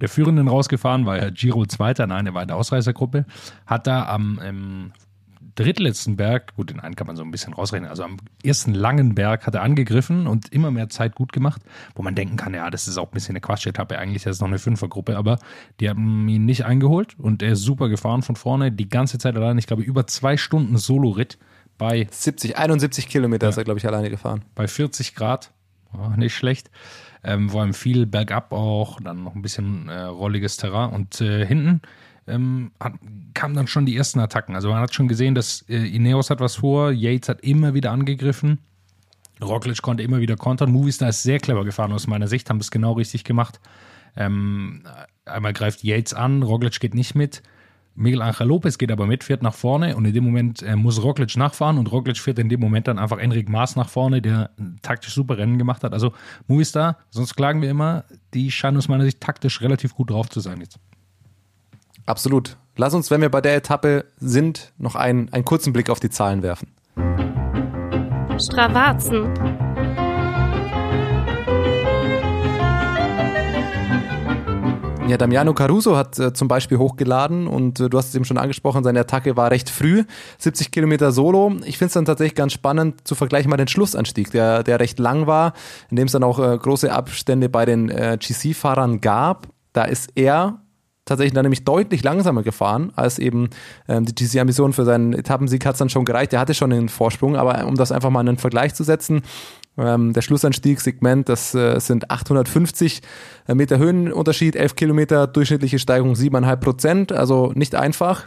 [0.00, 3.24] der Führenden rausgefahren, war ja Giro Zweiter, nein, er war in der Ausreißergruppe,
[3.66, 4.92] hat da am ähm,
[5.54, 9.14] drittletzten Berg, gut, den einen kann man so ein bisschen rausrechnen, also am ersten langen
[9.14, 11.62] Berg hat er angegriffen und immer mehr Zeit gut gemacht,
[11.94, 14.40] wo man denken kann, ja, das ist auch ein bisschen eine Quatschetappe, eigentlich ist es
[14.40, 15.38] noch eine Fünfergruppe, aber
[15.80, 19.34] die haben ihn nicht eingeholt und er ist super gefahren von vorne, die ganze Zeit
[19.34, 21.38] allein, ich glaube, über zwei Stunden Solo-Ritt
[21.78, 24.44] bei 70, 71 Kilometer ja, ist er, glaube ich, alleine gefahren.
[24.54, 25.52] Bei 40 Grad,
[25.92, 26.70] oh, nicht schlecht
[27.26, 31.44] ähm, vor allem viel bergab auch, dann noch ein bisschen äh, rolliges Terrain und äh,
[31.44, 31.82] hinten
[32.28, 32.94] ähm, hat,
[33.34, 34.54] kamen dann schon die ersten Attacken.
[34.54, 37.90] Also man hat schon gesehen, dass äh, Ineos hat was vor, Yates hat immer wieder
[37.90, 38.60] angegriffen,
[39.42, 42.70] Roglic konnte immer wieder kontern, Movistar ist sehr clever gefahren aus meiner Sicht, haben es
[42.70, 43.60] genau richtig gemacht.
[44.16, 44.84] Ähm,
[45.24, 47.42] einmal greift Yates an, Roglic geht nicht mit.
[47.96, 51.02] Miguel Angel Lopez geht aber mit, fährt nach vorne und in dem Moment äh, muss
[51.02, 54.50] Roglic nachfahren und Roglic fährt in dem Moment dann einfach Enric Maas nach vorne, der
[54.82, 55.92] taktisch super Rennen gemacht hat.
[55.92, 56.12] Also
[56.46, 58.04] Movistar, sonst klagen wir immer,
[58.34, 60.78] die scheinen aus meiner Sicht taktisch relativ gut drauf zu sein jetzt.
[62.04, 62.56] Absolut.
[62.76, 66.10] Lass uns, wenn wir bei der Etappe sind, noch einen, einen kurzen Blick auf die
[66.10, 66.68] Zahlen werfen.
[68.38, 69.32] Stravazen.
[75.08, 78.38] Ja, Damiano Caruso hat äh, zum Beispiel hochgeladen und äh, du hast es eben schon
[78.38, 80.02] angesprochen, seine Attacke war recht früh,
[80.38, 81.52] 70 Kilometer Solo.
[81.64, 84.98] Ich finde es dann tatsächlich ganz spannend zu vergleichen mal den Schlussanstieg, der, der recht
[84.98, 85.52] lang war,
[85.90, 89.46] in dem es dann auch äh, große Abstände bei den äh, GC-Fahrern gab.
[89.72, 90.60] Da ist er
[91.04, 93.50] tatsächlich dann nämlich deutlich langsamer gefahren, als eben
[93.86, 96.32] ähm, die GC-Ambition für seinen Etappensieg hat es dann schon gereicht.
[96.32, 99.22] Er hatte schon den Vorsprung, aber um das einfach mal in einen Vergleich zu setzen,
[99.78, 103.02] ähm, der Schlussanstiegssegment, das äh, sind 850
[103.46, 108.26] äh, Meter Höhenunterschied, 11 Kilometer, durchschnittliche Steigung 7,5 Prozent, also nicht einfach.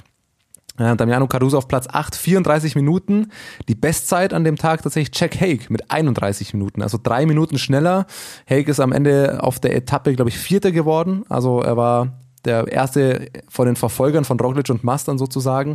[0.77, 3.31] Äh, Damiano Caruso auf Platz 8, 34 Minuten.
[3.67, 8.05] Die Bestzeit an dem Tag tatsächlich Jack Haig mit 31 Minuten, also drei Minuten schneller.
[8.49, 11.25] Haig ist am Ende auf der Etappe, glaube ich, Vierter geworden.
[11.29, 15.73] Also er war der erste von den Verfolgern von Roglic und Mastern sozusagen.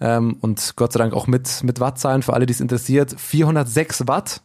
[0.00, 3.14] Ähm, und Gott sei Dank auch mit, mit Wattzahlen für alle, die es interessiert.
[3.18, 4.42] 406 Watt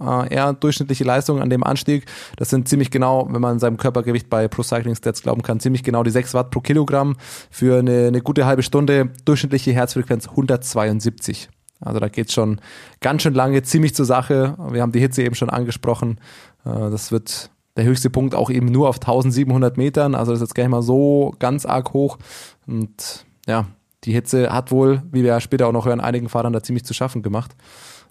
[0.00, 2.06] äh, eher durchschnittliche Leistung an dem Anstieg.
[2.36, 5.82] Das sind ziemlich genau, wenn man seinem Körpergewicht bei Pro Cycling Stats glauben kann, ziemlich
[5.82, 7.16] genau die 6 Watt pro Kilogramm
[7.50, 9.10] für eine, eine gute halbe Stunde.
[9.24, 11.48] Durchschnittliche Herzfrequenz 172.
[11.80, 12.60] Also da geht's schon
[13.00, 14.56] ganz schön lange, ziemlich zur Sache.
[14.70, 16.18] Wir haben die Hitze eben schon angesprochen.
[16.64, 20.14] Äh, das wird der höchste Punkt auch eben nur auf 1700 Metern.
[20.14, 22.18] Also das ist jetzt gar nicht mal so ganz arg hoch.
[22.66, 23.66] Und ja,
[24.04, 26.84] die Hitze hat wohl, wie wir ja später auch noch hören, einigen Fahrern da ziemlich
[26.84, 27.54] zu schaffen gemacht.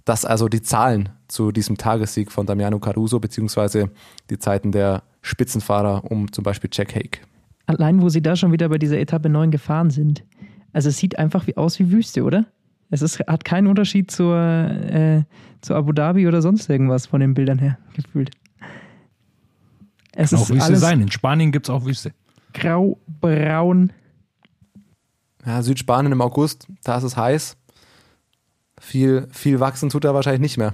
[0.06, 3.91] Das also die Zahlen zu diesem Tagessieg von Damiano Caruso, beziehungsweise
[4.30, 7.19] die Zeiten der Spitzenfahrer um zum Beispiel Jack Hake.
[7.67, 10.23] Allein, wo sie da schon wieder bei dieser Etappe 9 gefahren sind.
[10.73, 12.45] Also es sieht einfach wie aus wie Wüste, oder?
[12.89, 15.23] Es ist, hat keinen Unterschied zur, äh,
[15.62, 18.32] zur Abu Dhabi oder sonst irgendwas von den Bildern her gefühlt.
[20.13, 21.01] Es Kann ist auch Wüste sein.
[21.01, 22.12] In Spanien gibt es auch Wüste.
[22.54, 23.93] Grau, braun.
[25.45, 27.58] Ja, Südspanien im August, da ist es heiß.
[28.80, 30.73] Viel, viel wachsen tut er wahrscheinlich nicht mehr.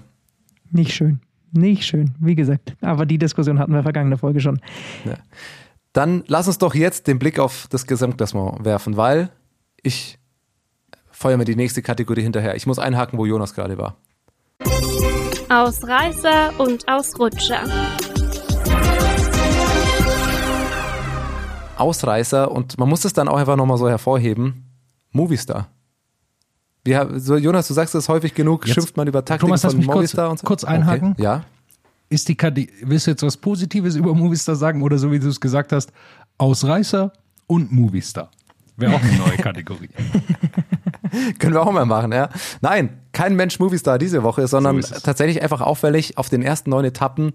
[0.72, 1.22] Nicht schön.
[1.52, 2.76] Nicht schön, wie gesagt.
[2.82, 4.60] Aber die Diskussion hatten wir vergangene Folge schon.
[5.06, 5.16] Ja.
[5.94, 9.30] Dann lass uns doch jetzt den Blick auf das Gesamtklassement werfen, weil
[9.82, 10.20] ich
[11.10, 12.56] feuer mir die nächste Kategorie hinterher.
[12.56, 13.98] Ich muss einhaken, wo Jonas gerade war.
[15.50, 17.64] Ausreißer und Ausrutscher.
[21.80, 24.66] Ausreißer und man muss es dann auch einfach nochmal so hervorheben.
[25.12, 25.68] Movistar.
[26.84, 29.78] Wie, so, Jonas, du sagst das häufig genug, Jetzt, schimpft man über Taktik Thomas, von
[29.78, 30.48] mich kurz, Movistar und so.
[30.48, 31.12] kurz einhaken.
[31.14, 31.24] Okay.
[31.24, 31.44] Ja.
[32.10, 35.28] Ist die Kate willst du jetzt was Positives über Movistar sagen oder so wie du
[35.28, 35.92] es gesagt hast,
[36.38, 37.12] Ausreißer
[37.48, 38.32] und Movistar?
[38.78, 39.90] Wäre auch eine neue Kategorie.
[41.40, 42.30] Können wir auch mal machen, ja.
[42.62, 46.86] Nein, kein Mensch Movistar diese Woche, sondern So tatsächlich einfach auffällig auf den ersten neun
[46.86, 47.34] Etappen,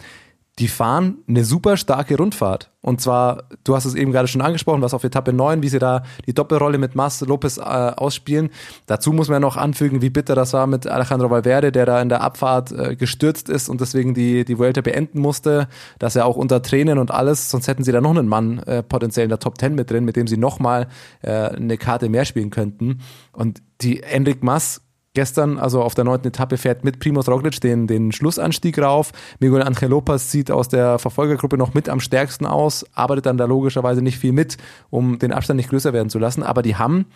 [0.58, 2.70] die fahren eine super starke Rundfahrt.
[2.82, 5.78] Und zwar, du hast es eben gerade schon angesprochen, was auf Etappe 9, wie sie
[5.78, 8.50] da die Doppelrolle mit Mas Lopez äh, ausspielen.
[8.86, 12.10] Dazu muss man noch anfügen, wie bitter das war mit Alejandro Valverde, der da in
[12.10, 15.68] der Abfahrt äh, gestürzt ist und deswegen die, die Vuelta beenden musste.
[15.98, 18.82] Dass er auch unter Tränen und alles, sonst hätten sie da noch einen Mann äh,
[18.82, 20.88] potenziell in der Top 10 mit drin, mit dem sie nochmal
[21.22, 23.00] äh, eine Karte mehr spielen könnten.
[23.32, 24.82] Und die Enric Mas
[25.14, 29.12] gestern, also auf der neunten Etappe, fährt mit Primoz Roglic den, den Schlussanstieg rauf.
[29.40, 33.44] Miguel Angel Lopez sieht aus der Verfolgergruppe noch mit am stärksten aus, arbeitet dann da
[33.44, 34.56] logischerweise nicht viel mit,
[34.90, 36.42] um den Abstand nicht größer werden zu lassen.
[36.42, 37.06] Aber die haben,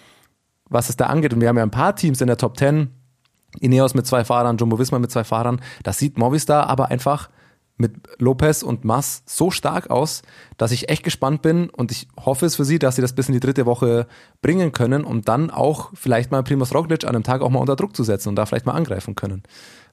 [0.68, 2.90] was es da angeht, und wir haben ja ein paar Teams in der Top 10,
[3.60, 7.30] Ineos mit zwei Fahrern, Jumbo Visma mit zwei Fahrern, das sieht Movistar aber einfach
[7.76, 10.22] mit Lopez und Mas so stark aus,
[10.56, 13.28] dass ich echt gespannt bin und ich hoffe es für sie, dass sie das bis
[13.28, 14.06] in die dritte Woche
[14.40, 17.76] bringen können, um dann auch vielleicht mal Primoz Roglic an einem Tag auch mal unter
[17.76, 19.42] Druck zu setzen und da vielleicht mal angreifen können.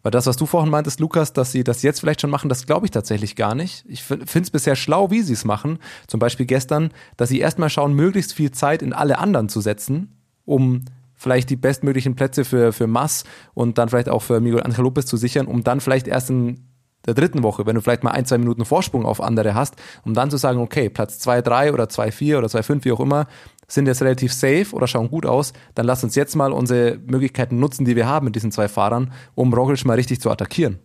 [0.01, 2.65] Weil das, was du vorhin meintest, Lukas, dass sie das jetzt vielleicht schon machen, das
[2.65, 3.85] glaube ich tatsächlich gar nicht.
[3.87, 5.79] Ich finde es bisher schlau, wie sie es machen.
[6.07, 10.17] Zum Beispiel gestern, dass sie erstmal schauen, möglichst viel Zeit in alle anderen zu setzen,
[10.45, 10.83] um
[11.15, 15.05] vielleicht die bestmöglichen Plätze für, für Mas und dann vielleicht auch für Miguel Angel Lopez
[15.05, 16.59] zu sichern, um dann vielleicht erst in
[17.05, 20.13] der dritten Woche, wenn du vielleicht mal ein, zwei Minuten Vorsprung auf andere hast, um
[20.13, 22.99] dann zu sagen, okay, Platz 2, 3 oder 2, 4 oder 2, 5, wie auch
[22.99, 23.27] immer,
[23.67, 27.59] sind jetzt relativ safe oder schauen gut aus, dann lass uns jetzt mal unsere Möglichkeiten
[27.59, 30.79] nutzen, die wir haben mit diesen zwei Fahrern, um Roglic mal richtig zu attackieren.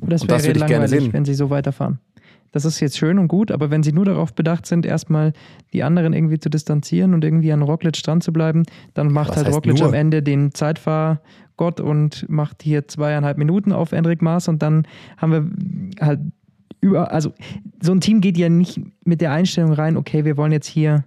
[0.00, 1.12] Aber das Und das wäre würde ich gerne langweilig, sehen.
[1.12, 2.00] wenn sie so weiterfahren.
[2.52, 5.32] Das ist jetzt schön und gut, aber wenn sie nur darauf bedacht sind, erstmal
[5.72, 8.62] die anderen irgendwie zu distanzieren und irgendwie an Roglic dran zu bleiben,
[8.94, 9.88] dann macht Was halt Roglic nur?
[9.88, 10.54] am Ende den
[11.58, 16.20] Zeitfahrgott und macht hier zweieinhalb Minuten auf Enric Maas und dann haben wir halt
[16.80, 17.32] über, also
[17.82, 21.04] so ein Team geht ja nicht mit der Einstellung rein, okay, wir wollen jetzt hier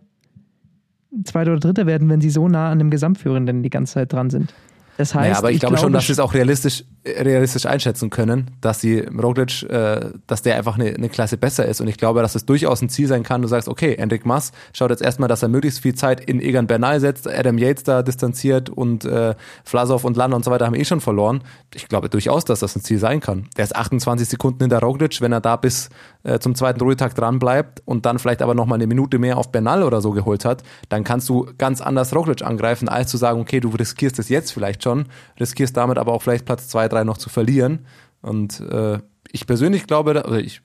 [1.23, 4.29] Zweiter oder Dritter werden, wenn sie so nah an dem Gesamtführenden die ganze Zeit dran
[4.29, 4.53] sind.
[4.97, 8.79] Das heißt, naja, aber ich, glaube, schon, dass es auch realistisch, realistisch einschätzen können, dass
[8.79, 11.81] sie Roglic, äh, dass der einfach eine, eine Klasse besser ist.
[11.81, 13.41] Und ich glaube, dass es durchaus ein Ziel sein kann.
[13.41, 16.67] Du sagst, okay, Enric Mas schaut jetzt erstmal, dass er möglichst viel Zeit in Egan
[16.67, 19.33] Bernal setzt, Adam Yates da distanziert und äh,
[19.63, 21.43] Vlasov und Landa und so weiter haben eh schon verloren.
[21.73, 23.47] Ich glaube durchaus, dass das ein Ziel sein kann.
[23.57, 25.89] Der ist 28 Sekunden hinter Roglic, wenn er da bis
[26.23, 29.51] äh, zum zweiten Ruhetag dran bleibt und dann vielleicht aber nochmal eine Minute mehr auf
[29.51, 33.41] Bernal oder so geholt hat, dann kannst du ganz anders Roglic angreifen, als zu sagen,
[33.41, 35.05] okay, du riskierst es jetzt vielleicht schon,
[35.39, 37.85] riskierst damit aber auch vielleicht Platz zwei, drei noch zu verlieren.
[38.21, 38.99] Und äh,
[39.31, 40.61] ich persönlich glaube, oder ich,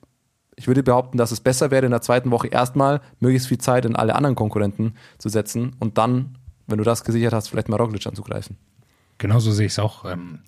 [0.55, 3.85] ich würde behaupten, dass es besser wäre, in der zweiten Woche erstmal möglichst viel Zeit
[3.85, 6.37] in alle anderen Konkurrenten zu setzen und dann,
[6.67, 8.57] wenn du das gesichert hast, vielleicht mal Roglic anzugreifen.
[9.17, 10.05] Genauso sehe ich es auch.
[10.05, 10.39] Ähm,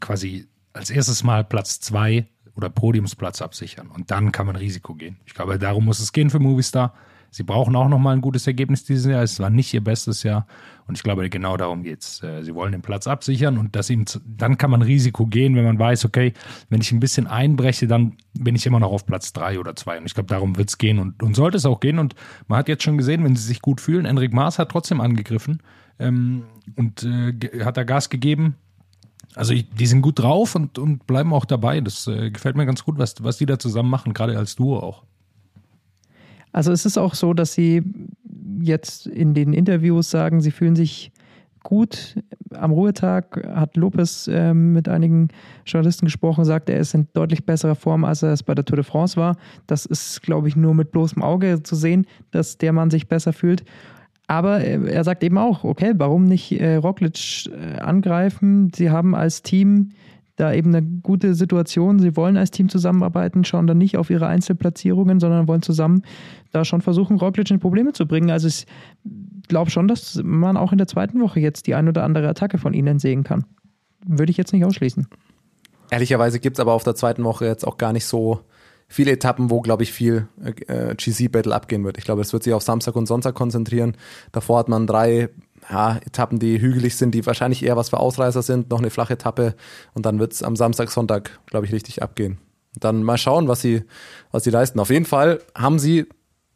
[0.00, 3.88] quasi als erstes Mal Platz zwei oder Podiumsplatz absichern.
[3.88, 5.16] Und dann kann man Risiko gehen.
[5.24, 6.94] Ich glaube, darum muss es gehen für Movistar.
[7.30, 9.22] Sie brauchen auch nochmal ein gutes Ergebnis dieses Jahr.
[9.22, 10.46] Es war nicht ihr bestes Jahr.
[10.86, 12.22] Und ich glaube, genau darum geht's.
[12.22, 15.54] Äh, Sie wollen den Platz absichern und das ihm, zu- dann kann man Risiko gehen,
[15.56, 16.32] wenn man weiß, okay,
[16.70, 19.98] wenn ich ein bisschen einbreche, dann bin ich immer noch auf Platz drei oder zwei.
[19.98, 21.98] Und ich glaube, darum wird's gehen und, und sollte es auch gehen.
[21.98, 22.14] Und
[22.48, 25.62] man hat jetzt schon gesehen, wenn sie sich gut fühlen, Enric Maas hat trotzdem angegriffen
[25.98, 26.44] ähm,
[26.76, 28.56] und äh, hat da Gas gegeben.
[29.34, 31.80] Also ich, die sind gut drauf und, und bleiben auch dabei.
[31.80, 34.78] Das äh, gefällt mir ganz gut, was, was die da zusammen machen, gerade als Duo
[34.78, 35.04] auch.
[36.52, 37.82] Also es ist auch so, dass sie
[38.60, 41.12] jetzt in den Interviews sagen, sie fühlen sich
[41.62, 42.16] gut.
[42.54, 45.28] Am Ruhetag hat Lopez ähm, mit einigen
[45.64, 48.76] Journalisten gesprochen, sagt, er ist in deutlich besserer Form, als er es bei der Tour
[48.76, 49.36] de France war.
[49.66, 53.32] Das ist, glaube ich, nur mit bloßem Auge zu sehen, dass der Mann sich besser
[53.32, 53.64] fühlt.
[54.26, 58.70] Aber äh, er sagt eben auch, okay, warum nicht äh, Roglic äh, angreifen?
[58.74, 59.90] Sie haben als Team
[60.36, 61.98] da eben eine gute Situation.
[61.98, 66.02] Sie wollen als Team zusammenarbeiten, schauen dann nicht auf ihre Einzelplatzierungen, sondern wollen zusammen
[66.52, 68.30] da schon versuchen, Roglic in Probleme zu bringen.
[68.30, 68.66] Also ich
[69.48, 72.58] glaube schon, dass man auch in der zweiten Woche jetzt die ein oder andere Attacke
[72.58, 73.44] von ihnen sehen kann.
[74.06, 75.06] Würde ich jetzt nicht ausschließen.
[75.90, 78.40] Ehrlicherweise gibt's aber auf der zweiten Woche jetzt auch gar nicht so
[78.88, 81.98] viele Etappen, wo, glaube ich, viel äh, GC-Battle abgehen wird.
[81.98, 83.96] Ich glaube, es wird sich auf Samstag und Sonntag konzentrieren.
[84.32, 85.28] Davor hat man drei
[85.70, 89.14] ja, Etappen, die hügelig sind, die wahrscheinlich eher was für Ausreißer sind, noch eine flache
[89.14, 89.54] Etappe
[89.94, 92.38] und dann wird's am Samstag, Sonntag, glaube ich, richtig abgehen.
[92.78, 93.84] Dann mal schauen, was sie,
[94.30, 94.80] was sie leisten.
[94.80, 96.06] Auf jeden Fall haben sie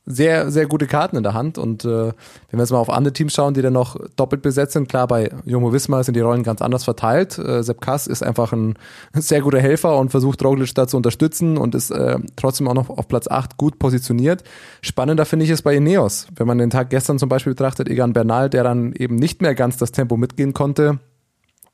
[0.07, 1.59] sehr, sehr gute Karten in der Hand.
[1.59, 2.15] Und äh, wenn
[2.53, 5.31] wir jetzt mal auf andere Teams schauen, die dann noch doppelt besetzt sind, klar, bei
[5.45, 7.37] Jumbo Wismar sind die Rollen ganz anders verteilt.
[7.39, 8.75] Äh, Sepp Kass ist einfach ein
[9.15, 12.89] sehr guter Helfer und versucht Roglic da zu unterstützen und ist äh, trotzdem auch noch
[12.89, 14.45] auf Platz 8 gut positioniert.
[14.81, 16.29] Spannender finde ich es bei Ineos.
[16.37, 19.57] Wenn man den Tag gestern zum Beispiel betrachtet, Egan Bernal, der dann eben nicht mehr
[19.57, 21.01] ganz das Tempo mitgehen konnte,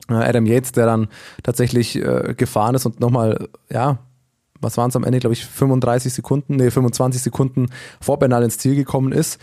[0.09, 1.09] äh, Adam Yates, der dann
[1.43, 3.99] tatsächlich äh, gefahren ist und nochmal, ja,
[4.63, 7.69] was waren es am Ende, glaube ich, 35 Sekunden, nee, 25 Sekunden
[8.01, 9.39] vor Bernal ins Ziel gekommen ist.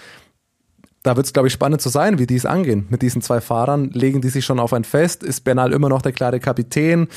[1.04, 2.86] Da wird es, glaube ich, spannend zu sein, wie die es angehen.
[2.90, 5.24] Mit diesen zwei Fahrern legen die sich schon auf ein Fest.
[5.24, 7.08] Ist Bernal immer noch der klare Kapitän?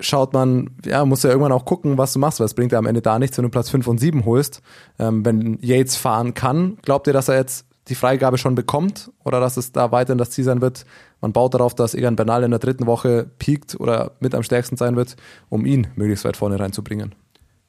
[0.00, 2.78] Schaut man, ja, muss ja irgendwann auch gucken, was du machst, weil es bringt ja
[2.78, 4.62] am Ende da nichts, wenn du Platz 5 und 7 holst.
[4.98, 9.40] Ähm, wenn Yates fahren kann, glaubt ihr, dass er jetzt die Freigabe schon bekommt oder
[9.40, 10.86] dass es da weiterhin das Ziel sein wird?
[11.20, 14.76] Man baut darauf, dass Egan Bernal in der dritten Woche piekt oder mit am stärksten
[14.76, 15.16] sein wird,
[15.50, 17.14] um ihn möglichst weit vorne reinzubringen.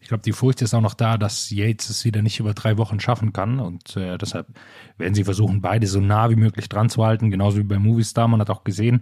[0.03, 2.77] Ich glaube, die Furcht ist auch noch da, dass Yates es wieder nicht über drei
[2.77, 3.61] Wochen schaffen kann.
[3.61, 4.47] Und äh, deshalb
[4.97, 7.31] werden sie versuchen, beide so nah wie möglich dran zu halten.
[7.31, 8.27] Genauso wie bei Movistar.
[8.27, 9.01] Man hat auch gesehen,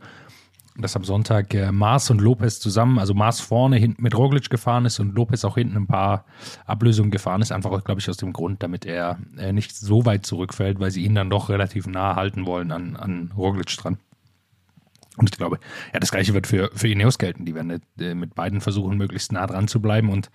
[0.78, 4.86] dass am Sonntag äh, Mars und Lopez zusammen, also Mars vorne hinten mit Roglic gefahren
[4.86, 6.26] ist und Lopez auch hinten ein paar
[6.68, 7.52] Ablösungen gefahren ist.
[7.52, 11.04] Einfach, glaube ich, aus dem Grund, damit er äh, nicht so weit zurückfällt, weil sie
[11.04, 13.98] ihn dann doch relativ nah halten wollen an, an Roglic dran.
[15.18, 15.60] Und ich glaube,
[15.94, 17.44] ja, das gleiche wird für, für Ineos gelten.
[17.44, 20.30] Die werden äh, mit beiden versuchen, möglichst nah dran zu bleiben und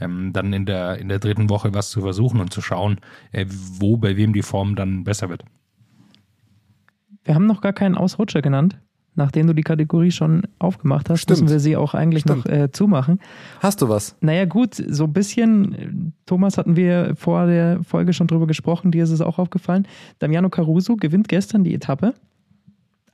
[0.00, 2.98] ähm, dann in der, in der dritten Woche was zu versuchen und zu schauen,
[3.32, 5.44] äh, wo bei wem die Form dann besser wird.
[7.24, 8.78] Wir haben noch gar keinen Ausrutscher genannt.
[9.18, 11.40] Nachdem du die Kategorie schon aufgemacht hast, Stimmt.
[11.40, 12.44] müssen wir sie auch eigentlich Stimmt.
[12.44, 13.18] noch äh, zumachen.
[13.60, 14.14] Hast du was?
[14.20, 19.04] Naja, gut, so ein bisschen, Thomas hatten wir vor der Folge schon drüber gesprochen, dir
[19.04, 19.88] ist es auch aufgefallen.
[20.18, 22.12] Damiano Caruso gewinnt gestern die Etappe,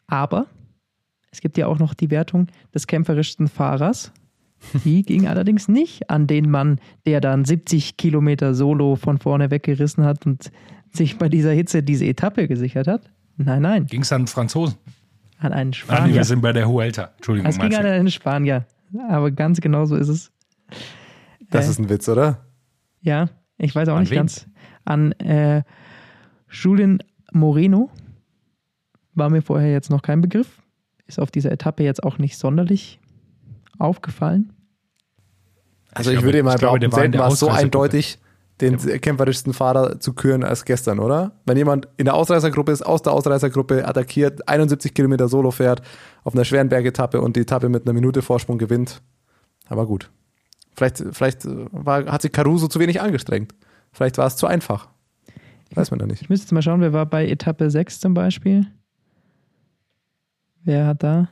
[0.09, 0.47] aber
[1.31, 4.12] es gibt ja auch noch die Wertung des kämpferischsten Fahrers.
[4.85, 10.05] Die ging allerdings nicht an den Mann, der dann 70 Kilometer Solo von vorne weggerissen
[10.05, 10.51] hat und
[10.92, 13.11] sich bei dieser Hitze diese Etappe gesichert hat.
[13.37, 14.77] Nein, nein, Ging es an Franzosen?
[15.38, 16.14] an einen Spanier.
[16.14, 17.11] wir sind bei der Huelta.
[17.16, 18.64] Entschuldigung, Es ging an einen Spanier.
[19.09, 20.31] Aber ganz genau so ist es.
[21.51, 22.44] Das Äh, ist ein Witz, oder?
[23.01, 24.18] Ja, ich weiß auch An nicht wen?
[24.18, 24.46] ganz.
[24.85, 25.62] An äh,
[26.51, 27.90] Julien Moreno
[29.14, 30.62] war mir vorher jetzt noch kein Begriff.
[31.07, 33.01] Ist auf dieser Etappe jetzt auch nicht sonderlich
[33.79, 34.53] aufgefallen.
[35.95, 37.49] Also Ich ich, glaube- würde mal glaube, behaupten, war in selten der war es so
[37.49, 38.19] eindeutig,
[38.61, 41.33] den kämpferischsten Fahrer zu küren als gestern, oder?
[41.47, 45.83] Wenn jemand in der Ausreißergruppe ist, aus der Ausreißergruppe attackiert, 71 Kilometer Solo fährt,
[46.23, 49.03] auf einer schweren Bergetappe und die Etappe mit einer Minute Vorsprung gewinnt.
[49.69, 50.11] Aber gut.
[50.77, 53.53] Vielleicht, vielleicht äh, war, hat sich Caruso zu wenig angestrengt.
[53.93, 54.89] Vielleicht war es zu einfach.
[55.75, 56.23] Weiß man da nicht.
[56.23, 58.67] Ich müsste jetzt mal schauen, wer war bei Etappe 6 zum Beispiel?
[60.65, 61.29] Wer hat da?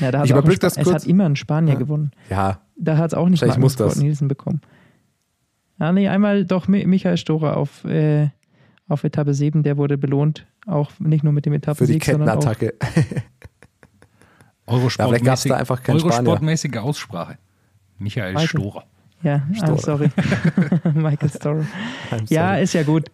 [0.00, 0.94] Ja, da hat Ich Spa- das es kurz.
[1.02, 1.78] hat immer ein Spanier Ja.
[1.78, 2.10] gewonnen.
[2.30, 3.42] Ja, Da hat es auch nicht
[3.76, 3.94] das.
[3.94, 4.60] Scott Nielsen bekommen.
[5.78, 8.28] Ah, nee, einmal doch Mi- Michael Storer auf, äh,
[8.88, 10.46] auf Etappe 7, der wurde belohnt.
[10.66, 12.74] Auch nicht nur mit dem für die Etappensieg, sondern auch Kettenattacke.
[14.66, 15.54] Eurosport Ja.
[15.94, 17.38] Eurosportmäßige Aussprache.
[17.98, 18.48] Michael Michael.
[18.48, 18.84] Storer.
[19.22, 19.78] Ja, ah, Storer.
[19.78, 20.10] sorry.
[20.94, 21.64] Michael Storer.
[22.10, 22.62] I'm Ja, sorry.
[22.62, 23.10] ist ja gut.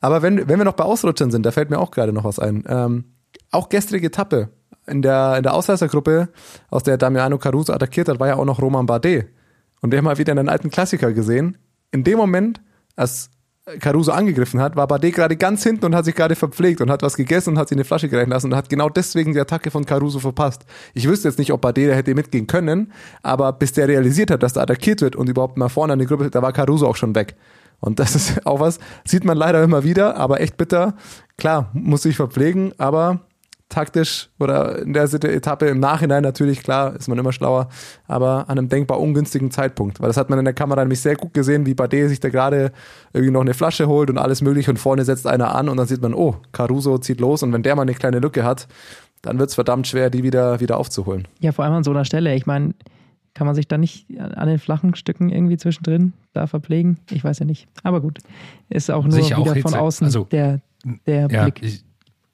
[0.00, 2.38] Aber wenn, wenn wir noch bei Ausrutschern sind, da fällt mir auch gerade noch was
[2.38, 2.64] ein.
[2.68, 3.04] Ähm,
[3.50, 4.50] auch gestrige Etappe
[4.88, 6.28] in der, in der Ausreißergruppe,
[6.70, 9.28] aus der Damiano Caruso attackiert hat, war ja auch noch Roman Bardet.
[9.80, 11.58] Und wir haben mal wieder einen alten Klassiker gesehen.
[11.92, 12.60] In dem Moment,
[12.96, 13.30] als
[13.80, 17.02] Caruso angegriffen hat, war Bardet gerade ganz hinten und hat sich gerade verpflegt und hat
[17.02, 19.70] was gegessen und hat sich eine Flasche gereichen lassen und hat genau deswegen die Attacke
[19.70, 20.64] von Caruso verpasst.
[20.94, 24.42] Ich wüsste jetzt nicht, ob Bardet da hätte mitgehen können, aber bis der realisiert hat,
[24.42, 26.96] dass da attackiert wird und überhaupt mal vorne an die Gruppe, da war Caruso auch
[26.96, 27.36] schon weg.
[27.80, 30.94] Und das ist auch was, sieht man leider immer wieder, aber echt bitter.
[31.36, 33.20] Klar, muss sich verpflegen, aber
[33.68, 37.68] taktisch oder in der Etappe im Nachhinein natürlich, klar, ist man immer schlauer,
[38.06, 40.00] aber an einem denkbar ungünstigen Zeitpunkt.
[40.00, 42.30] Weil das hat man in der Kamera nämlich sehr gut gesehen, wie Bardet sich da
[42.30, 42.72] gerade
[43.12, 45.86] irgendwie noch eine Flasche holt und alles mögliche und vorne setzt einer an und dann
[45.86, 48.68] sieht man, oh, Caruso zieht los und wenn der mal eine kleine Lücke hat,
[49.22, 51.26] dann wird es verdammt schwer, die wieder, wieder aufzuholen.
[51.40, 52.34] Ja, vor allem an so einer Stelle.
[52.34, 52.74] Ich meine,
[53.34, 56.98] kann man sich da nicht an den flachen Stücken irgendwie zwischendrin da verpflegen?
[57.10, 57.68] Ich weiß ja nicht.
[57.82, 58.18] Aber gut,
[58.68, 59.78] ist auch nur auch wieder von Hitze.
[59.80, 60.60] außen Also, der,
[61.06, 61.62] der Ja, Blick.
[61.62, 61.84] ich,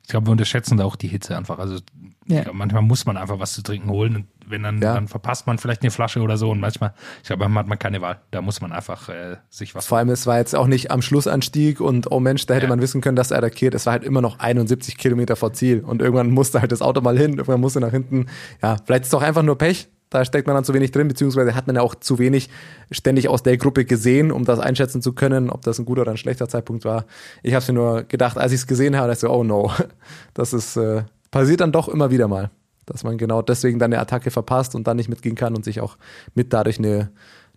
[0.05, 1.59] ich glaube, wir unterschätzen da auch die Hitze einfach.
[1.59, 1.79] Also
[2.27, 2.43] Ja.
[2.43, 4.95] glaub, manchmal muss man einfach was zu trinken holen und wenn dann, Ja.
[4.95, 7.79] dann verpasst man vielleicht eine Flasche oder so und manchmal, ich glaube, manchmal hat man
[7.79, 8.21] keine Wahl.
[8.31, 11.01] Da muss man einfach äh, sich was Vor allem, es war jetzt auch nicht am
[11.03, 12.71] Schlussanstieg und oh Mensch, da hätte Ja.
[12.71, 13.75] man wissen können, dass er attackiert.
[13.75, 17.01] Es war halt immer noch 71 Kilometer vor Ziel und irgendwann musste halt das Auto
[17.01, 18.27] mal hin, irgendwann musste nach hinten.
[18.63, 19.89] Ja, vielleicht ist es auch einfach nur Pech.
[20.15, 22.51] Da steckt man dann zu wenig drin, beziehungsweise hat man ja auch zu wenig
[22.93, 26.13] ständig aus der Gruppe gesehen, um das einschätzen zu können, ob das ein guter oder
[26.13, 27.05] ein schlechter Zeitpunkt war.
[27.43, 29.73] Ich habe mir nur gedacht, als ich es gesehen habe, ich so, oh no,
[30.35, 32.53] das ist äh, passiert dann doch immer wieder mal,
[32.87, 35.81] dass man genau deswegen dann eine Attacke verpasst und dann nicht mitgehen kann und sich
[35.81, 35.97] auch
[36.35, 37.11] mit dadurch eine,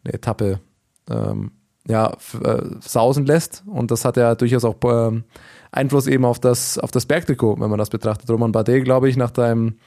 [0.03, 0.59] eine Etappe
[1.11, 1.51] ähm,
[1.87, 3.63] ja, äh, sausen lässt.
[3.67, 5.25] Und das hat ja durchaus auch ähm,
[5.71, 8.27] Einfluss eben auf das, auf das Bergtrikot, wenn man das betrachtet.
[8.31, 9.77] Roman Bardet, glaube ich, nach deinem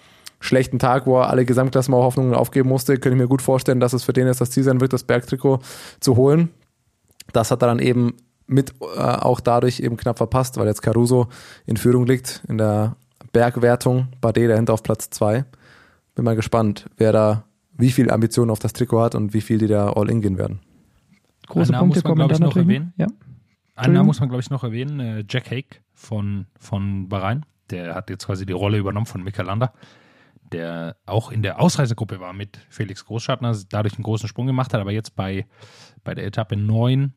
[0.40, 4.05] schlechten Tag, wo er alle Gesamtklassemenhoffnungen aufgeben musste, könnte ich mir gut vorstellen, dass es
[4.05, 5.61] für den jetzt das Ziel sein wird, das Bergtrikot
[6.00, 6.50] zu holen.
[7.33, 8.14] Das hat er dann eben
[8.46, 11.29] mit äh, auch dadurch eben knapp verpasst, weil jetzt Caruso
[11.66, 12.96] in Führung liegt in der
[13.33, 15.44] Bergwertung, Bardet dahinter auf Platz zwei.
[16.14, 17.44] Bin mal gespannt, wer da
[17.81, 20.37] wie viel Ambitionen auf das Trikot hat und wie viel die da all in gehen
[20.37, 20.61] werden.
[21.46, 22.92] Große Namen Punkte muss man, kommen ich, noch erwähnen.
[22.96, 23.07] Ja.
[23.76, 25.00] Einen Namen muss man, glaube ich, noch erwähnen.
[25.00, 27.46] äh, Jack Hake von, von Bahrain.
[27.70, 29.72] Der hat jetzt quasi die Rolle übernommen von Mikalander,
[30.53, 34.81] der auch in der Ausreisegruppe war mit Felix Großschartner, dadurch einen großen Sprung gemacht hat,
[34.81, 35.47] aber jetzt bei,
[36.05, 37.13] bei der Etappe 9,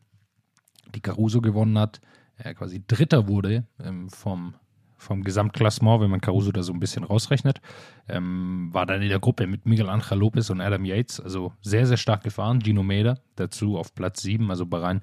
[0.94, 2.02] die Caruso gewonnen hat,
[2.36, 4.56] er quasi Dritter wurde ähm, vom,
[4.98, 7.62] vom Gesamtklassement, wenn man Caruso da so ein bisschen rausrechnet.
[8.08, 11.86] Ähm, war dann in der Gruppe mit Miguel Angel Lopez und Adam Yates, also sehr,
[11.86, 12.62] sehr stark gefahren.
[12.62, 15.02] Gino Meder dazu auf Platz 7, also Bahrain,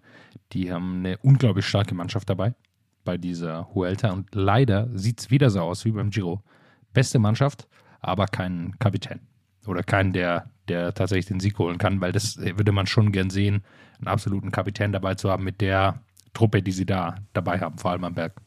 [0.52, 2.54] die haben eine unglaublich starke Mannschaft dabei
[3.04, 6.42] bei dieser Huelta und leider sieht es wieder so aus wie beim Giro.
[6.92, 7.68] Beste Mannschaft,
[8.00, 9.20] aber kein Kapitän
[9.66, 13.30] oder keinen, der, der tatsächlich den Sieg holen kann, weil das würde man schon gern
[13.30, 13.62] sehen,
[13.98, 16.00] einen absoluten Kapitän dabei zu haben mit der
[16.32, 18.40] Truppe, die sie da dabei haben, vor allem am Berg.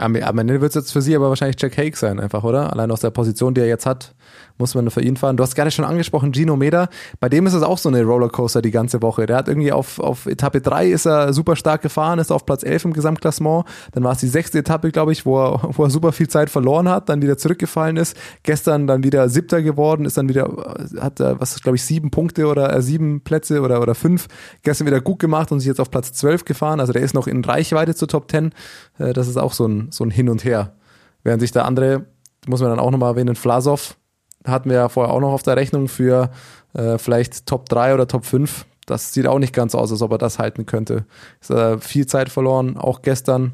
[0.00, 2.72] Am, am Ende wird es jetzt für sie aber wahrscheinlich Jack Hake sein, einfach, oder?
[2.72, 4.14] Allein aus der Position, die er jetzt hat,
[4.60, 5.36] muss man für ihn fahren.
[5.36, 6.88] Du hast gerade schon angesprochen, Gino Meder.
[7.18, 9.26] Bei dem ist es auch so eine Rollercoaster die ganze Woche.
[9.26, 12.62] Der hat irgendwie auf, auf Etappe 3 ist er super stark gefahren, ist auf Platz
[12.62, 13.64] 11 im Gesamtklassement.
[13.92, 16.50] Dann war es die sechste Etappe, glaube ich, wo er, wo er super viel Zeit
[16.50, 18.16] verloren hat, dann wieder zurückgefallen ist.
[18.42, 22.46] Gestern dann wieder siebter geworden, ist dann wieder, hat er, was glaube ich, sieben Punkte
[22.46, 24.28] oder äh, sieben Plätze oder, oder fünf.
[24.62, 26.80] Gestern wieder gut gemacht und sich jetzt auf Platz 12 gefahren.
[26.80, 28.52] Also der ist noch in Reichweite zur Top 10.
[28.98, 30.74] Äh, das ist auch so ein, so ein Hin und Her.
[31.22, 32.06] Während sich der andere,
[32.46, 33.96] muss man dann auch nochmal erwähnen, Vlasov,
[34.44, 36.30] hatten wir ja vorher auch noch auf der Rechnung für
[36.72, 38.66] äh, vielleicht Top 3 oder Top 5.
[38.86, 41.04] Das sieht auch nicht ganz aus, als ob er das halten könnte.
[41.40, 43.52] Ist äh, viel Zeit verloren, auch gestern.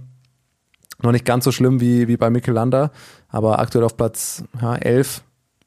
[1.02, 2.90] Noch nicht ganz so schlimm wie, wie bei Mikkelander,
[3.28, 5.22] aber aktuell auf Platz ja, 11,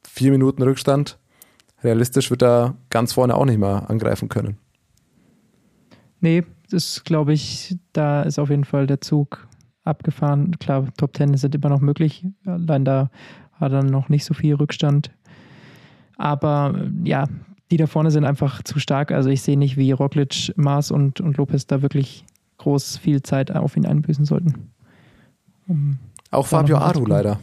[0.08, 1.20] vier Minuten Rückstand.
[1.84, 4.58] Realistisch wird er ganz vorne auch nicht mehr angreifen können.
[6.20, 9.48] Nee, das glaube ich, da ist auf jeden Fall der Zug
[9.90, 10.58] abgefahren.
[10.60, 12.26] Klar, Top 10 ist immer noch möglich.
[12.46, 13.10] Allein da
[13.54, 15.12] hat er noch nicht so viel Rückstand.
[16.18, 17.28] Aber ja,
[17.72, 19.12] die da vorne sind einfach zu stark.
[19.12, 22.26] Also ich sehe nicht, wie Roglic, Maas und, und Lopez da wirklich
[22.58, 24.72] groß viel Zeit auf ihn einbüßen sollten.
[25.68, 25.98] Um
[26.32, 27.40] Auch Fabio Aru leider.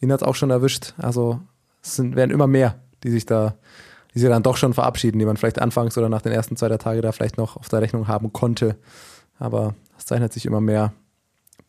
[0.00, 0.94] Ihn hat es auch schon erwischt.
[0.98, 1.40] Also
[1.82, 3.54] es sind, werden immer mehr, die sich da,
[4.14, 6.68] die sich dann doch schon verabschieden, die man vielleicht anfangs oder nach den ersten zwei
[6.68, 8.76] der Tage da vielleicht noch auf der Rechnung haben konnte.
[9.38, 10.92] Aber es zeichnet sich immer mehr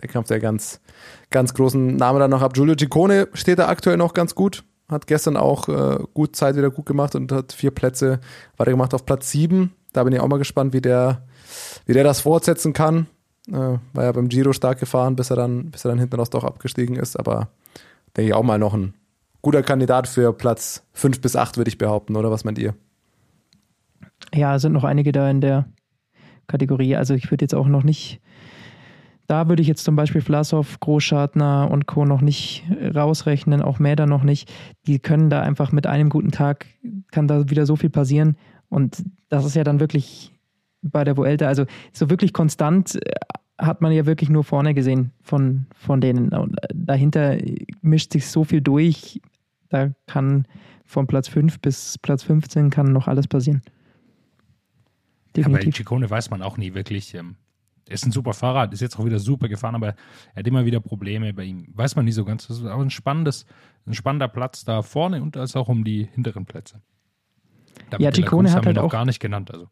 [0.01, 0.79] der Kampf der ganz,
[1.29, 2.53] ganz großen Namen dann noch ab.
[2.53, 4.63] Giulio Ciccone steht da aktuell noch ganz gut.
[4.89, 8.19] Hat gestern auch äh, gut Zeit wieder gut gemacht und hat vier Plätze
[8.57, 9.73] weitergemacht auf Platz sieben.
[9.93, 11.27] Da bin ich auch mal gespannt, wie der,
[11.85, 13.07] wie der das fortsetzen kann.
[13.47, 13.53] Äh,
[13.93, 16.43] war ja beim Giro stark gefahren, bis er dann, bis er dann hinten raus doch
[16.43, 17.19] abgestiegen ist.
[17.19, 17.49] Aber
[18.17, 18.93] denke ich auch mal noch ein
[19.41, 22.73] guter Kandidat für Platz fünf bis acht, würde ich behaupten, oder was meint ihr?
[24.33, 25.65] Ja, sind noch einige da in der
[26.51, 26.95] Kategorie.
[26.95, 28.19] Also ich würde jetzt auch noch nicht,
[29.27, 32.05] da würde ich jetzt zum Beispiel Vlasov, Großschartner und Co.
[32.05, 34.51] noch nicht rausrechnen, auch Mäder noch nicht.
[34.87, 36.65] Die können da einfach mit einem guten Tag,
[37.11, 38.35] kann da wieder so viel passieren.
[38.69, 40.31] Und das ist ja dann wirklich
[40.81, 43.11] bei der Vuelta, also so wirklich konstant äh,
[43.57, 46.29] hat man ja wirklich nur vorne gesehen von, von denen.
[46.29, 47.37] Und dahinter
[47.81, 49.21] mischt sich so viel durch,
[49.69, 50.45] da kann
[50.85, 53.61] von Platz 5 bis Platz 15 kann noch alles passieren.
[55.35, 55.75] Ja, bei Definitiv.
[55.77, 57.13] Ciccone weiß man auch nie wirklich.
[57.13, 57.35] Ähm,
[57.87, 59.95] er ist ein super Fahrer, ist jetzt auch wieder super gefahren, aber er
[60.35, 61.67] hat immer wieder Probleme bei ihm.
[61.73, 62.47] Weiß man nie so ganz.
[62.47, 63.45] Das ist auch ein spannendes,
[63.85, 66.81] ein spannender Platz da vorne und als auch um die hinteren Plätze.
[67.89, 69.51] David Ja, Ciccone hat haben wir halt noch auch- gar nicht genannt.
[69.51, 69.69] Also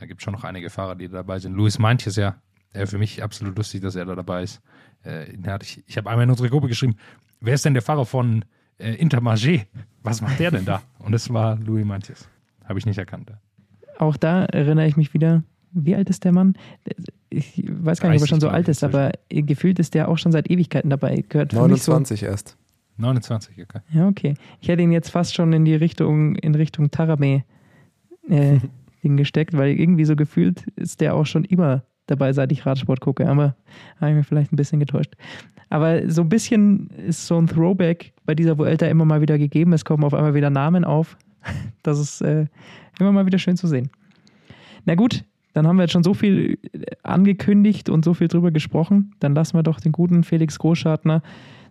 [0.00, 1.54] er gibt schon noch einige Fahrer, die dabei sind.
[1.54, 2.36] Luis Meintjes ja,
[2.72, 4.60] äh, für mich absolut lustig, dass er da dabei ist.
[5.04, 6.96] Äh, ich ich habe einmal in unsere Gruppe geschrieben,
[7.40, 8.44] wer ist denn der Fahrer von
[8.78, 9.66] äh, Intermarché?
[10.02, 10.82] Was macht der denn da?
[10.98, 12.28] Und das war Louis Meintjes.
[12.64, 13.30] Habe ich nicht erkannt.
[14.04, 16.54] Auch da erinnere ich mich wieder, wie alt ist der Mann?
[17.30, 20.08] Ich weiß gar nicht, ob er 30, schon so alt ist, aber gefühlt ist der
[20.08, 21.24] auch schon seit Ewigkeiten dabei.
[21.28, 22.56] Gehört für mich 29 erst.
[22.96, 23.80] 29, okay.
[23.92, 24.34] So, ja, okay.
[24.60, 27.44] Ich hätte ihn jetzt fast schon in die Richtung, in Richtung Tarame
[28.28, 28.58] äh,
[29.00, 33.26] hingesteckt, weil irgendwie so gefühlt ist der auch schon immer dabei, seit ich Radsport gucke.
[33.26, 33.56] Aber
[34.00, 35.14] habe ich mir vielleicht ein bisschen getäuscht.
[35.70, 39.72] Aber so ein bisschen ist so ein Throwback bei dieser Vuelta immer mal wieder gegeben.
[39.72, 41.16] Es kommen auf einmal wieder Namen auf.
[41.82, 42.46] Das ist äh,
[42.98, 43.90] immer mal wieder schön zu sehen.
[44.84, 48.50] Na gut, dann haben wir jetzt schon so viel äh, angekündigt und so viel drüber
[48.50, 49.14] gesprochen.
[49.20, 51.22] Dann lassen wir doch den guten Felix Großschartner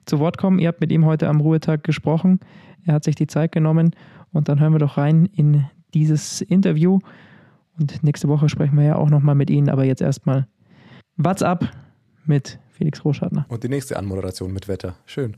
[0.06, 0.60] zu Wort kommen.
[0.60, 2.40] Ihr habt mit ihm heute am Ruhetag gesprochen.
[2.86, 3.92] Er hat sich die Zeit genommen
[4.32, 7.00] und dann hören wir doch rein in dieses Interview
[7.80, 10.48] Und nächste Woche sprechen wir ja auch nochmal mit Ihnen, aber jetzt erstmal
[11.18, 11.70] What's up
[12.26, 13.46] mit Felix Roschartner.
[13.50, 14.96] Und die nächste Anmoderation mit Wetter.
[15.06, 15.38] Schön.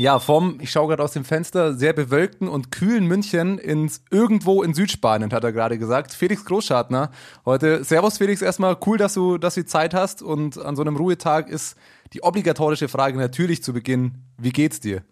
[0.00, 4.62] Ja, vom, ich schaue gerade aus dem Fenster, sehr bewölkten und kühlen München ins irgendwo
[4.62, 6.14] in Südspanien, hat er gerade gesagt.
[6.14, 7.10] Felix Großschartner
[7.44, 7.84] heute.
[7.84, 11.50] Servus Felix, erstmal cool, dass du, dass du Zeit hast und an so einem Ruhetag
[11.50, 11.76] ist
[12.14, 15.02] die obligatorische Frage natürlich zu Beginn, wie geht's dir?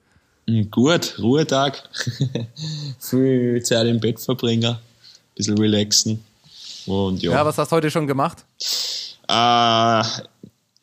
[0.47, 1.83] Hm, gut, Ruhetag.
[2.99, 4.79] Viel Zeit im Bett verbringen,
[5.35, 6.25] bisschen relaxen.
[6.87, 7.33] Und ja.
[7.33, 8.43] ja, was hast du heute schon gemacht?
[9.29, 10.03] Äh,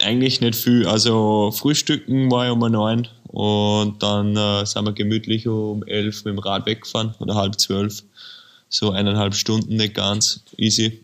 [0.04, 0.86] eigentlich nicht viel.
[0.86, 6.32] Also Frühstücken war ja um neun und dann äh, sind wir gemütlich um elf mit
[6.36, 8.02] dem Rad weggefahren oder halb zwölf.
[8.70, 11.02] So eineinhalb Stunden, nicht ganz easy.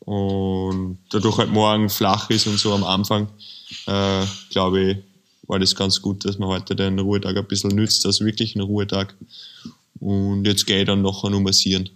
[0.00, 3.28] Und dadurch halt morgen flach ist und so am Anfang,
[3.86, 4.96] äh, glaube ich,
[5.46, 8.64] war das ganz gut, dass man heute den Ruhetag ein bisschen nützt, also wirklich einen
[8.64, 9.14] Ruhetag.
[10.00, 11.90] Und jetzt gehe ich dann nachher nur massieren.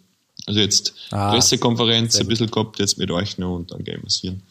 [0.45, 4.03] Also jetzt ah, Pressekonferenz ein bisschen gehabt, jetzt mit euch noch und dann gehe ich
[4.03, 4.43] massieren.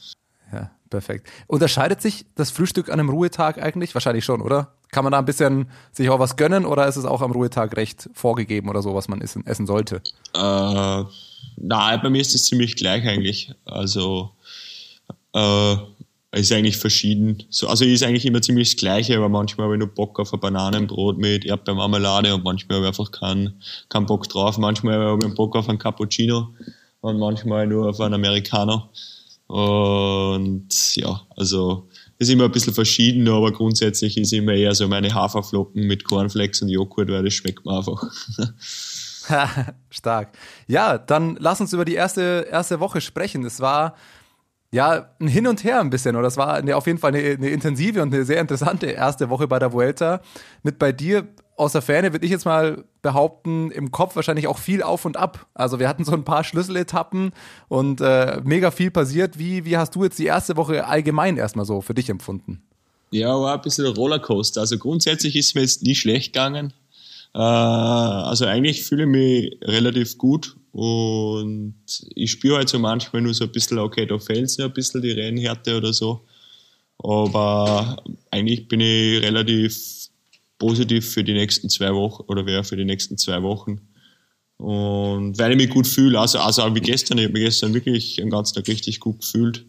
[0.90, 1.28] Perfekt.
[1.48, 3.94] Unterscheidet sich das Frühstück an einem Ruhetag eigentlich?
[3.94, 4.74] Wahrscheinlich schon, oder?
[4.92, 7.76] Kann man da ein bisschen sich auch was gönnen oder ist es auch am Ruhetag
[7.76, 9.98] recht vorgegeben oder so, was man essen, essen sollte?
[10.34, 11.04] Äh,
[11.58, 13.52] na, bei mir ist es ziemlich gleich eigentlich.
[13.66, 14.32] Also
[15.34, 15.76] äh,
[16.32, 17.44] ist eigentlich verschieden.
[17.50, 20.34] So, also ist eigentlich immer ziemlich das Gleiche, aber manchmal habe ich nur Bock auf
[20.34, 24.58] ein Bananenbrot mit Erdbeermarmelade und manchmal habe ich einfach keinen, keinen Bock drauf.
[24.58, 26.50] Manchmal habe ich Bock auf einen Cappuccino
[27.02, 28.90] und manchmal nur auf einen Americano.
[29.48, 31.88] Und ja, also
[32.20, 36.62] ist immer ein bisschen verschieden, aber grundsätzlich ist immer eher so meine Haferflocken mit Cornflakes
[36.62, 38.04] und Joghurt, weil das schmeckt mir einfach.
[39.90, 40.30] Stark.
[40.68, 43.46] Ja, dann lass uns über die erste, erste Woche sprechen.
[43.46, 43.96] Es war
[44.72, 47.20] ja ein Hin und Her ein bisschen, oder es war eine, auf jeden Fall eine,
[47.20, 50.22] eine intensive und eine sehr interessante erste Woche bei der Vuelta.
[50.64, 51.28] Mit bei dir
[51.58, 55.18] aus der Ferne würde ich jetzt mal behaupten, im Kopf wahrscheinlich auch viel auf und
[55.18, 55.48] ab.
[55.56, 57.32] Also wir hatten so ein paar Schlüsseletappen
[57.68, 59.40] und äh, mega viel passiert.
[59.40, 62.62] Wie, wie hast du jetzt die erste Woche allgemein erstmal so für dich empfunden?
[63.10, 64.62] Ja, war ein bisschen Rollercoaster.
[64.62, 66.74] Also grundsätzlich ist mir jetzt nie schlecht gegangen.
[67.34, 71.74] Äh, also eigentlich fühle ich mich relativ gut und
[72.14, 75.02] ich spüre halt so manchmal nur so ein bisschen, okay, da fehlt es ein bisschen
[75.02, 76.22] die Rennhärte oder so.
[77.00, 80.07] Aber eigentlich bin ich relativ
[80.58, 83.82] positiv für die nächsten zwei Wochen oder wäre für die nächsten zwei Wochen.
[84.58, 88.16] Und weil ich mich gut fühle, also, also wie gestern, ich habe mich gestern wirklich
[88.16, 89.66] den ganzen Tag richtig gut gefühlt.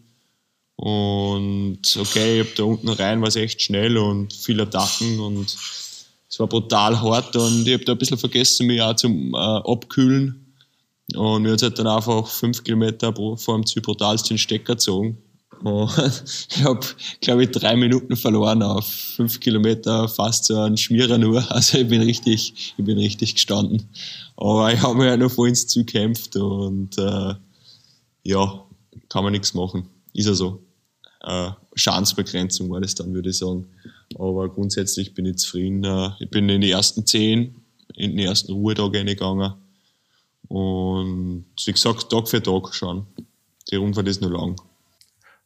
[0.75, 5.55] Und okay, ich habe da unten rein, war es echt schnell und viele Attacken und
[6.29, 9.37] es war brutal hart und ich habe da ein bisschen vergessen, mich auch zum äh,
[9.37, 10.55] Abkühlen.
[11.15, 15.17] Und mir hat halt dann einfach fünf Kilometer vor dem Ziel brutalst den Stecker gezogen.
[15.63, 15.91] Und
[16.49, 16.85] ich habe,
[17.21, 21.39] glaube ich, drei Minuten verloren auf fünf Kilometer, fast so ein Schmierer nur.
[21.49, 23.89] Also ich bin richtig, ich bin richtig gestanden.
[24.37, 27.33] Aber ich habe mir ja noch voll ins Ziel gekämpft und äh,
[28.23, 28.65] ja,
[29.09, 29.89] kann man nichts machen.
[30.13, 30.63] Ist ja so.
[31.21, 33.67] Äh, Schadensbegrenzung war das dann, würde ich sagen.
[34.17, 35.83] Aber grundsätzlich bin ich zufrieden.
[35.83, 37.55] Äh, ich bin in die ersten zehn,
[37.95, 39.53] in den ersten Ruhetag reingegangen.
[40.47, 43.05] Und wie gesagt, Tag für Tag schon.
[43.69, 44.55] Die Rundfahrt ist nur lang.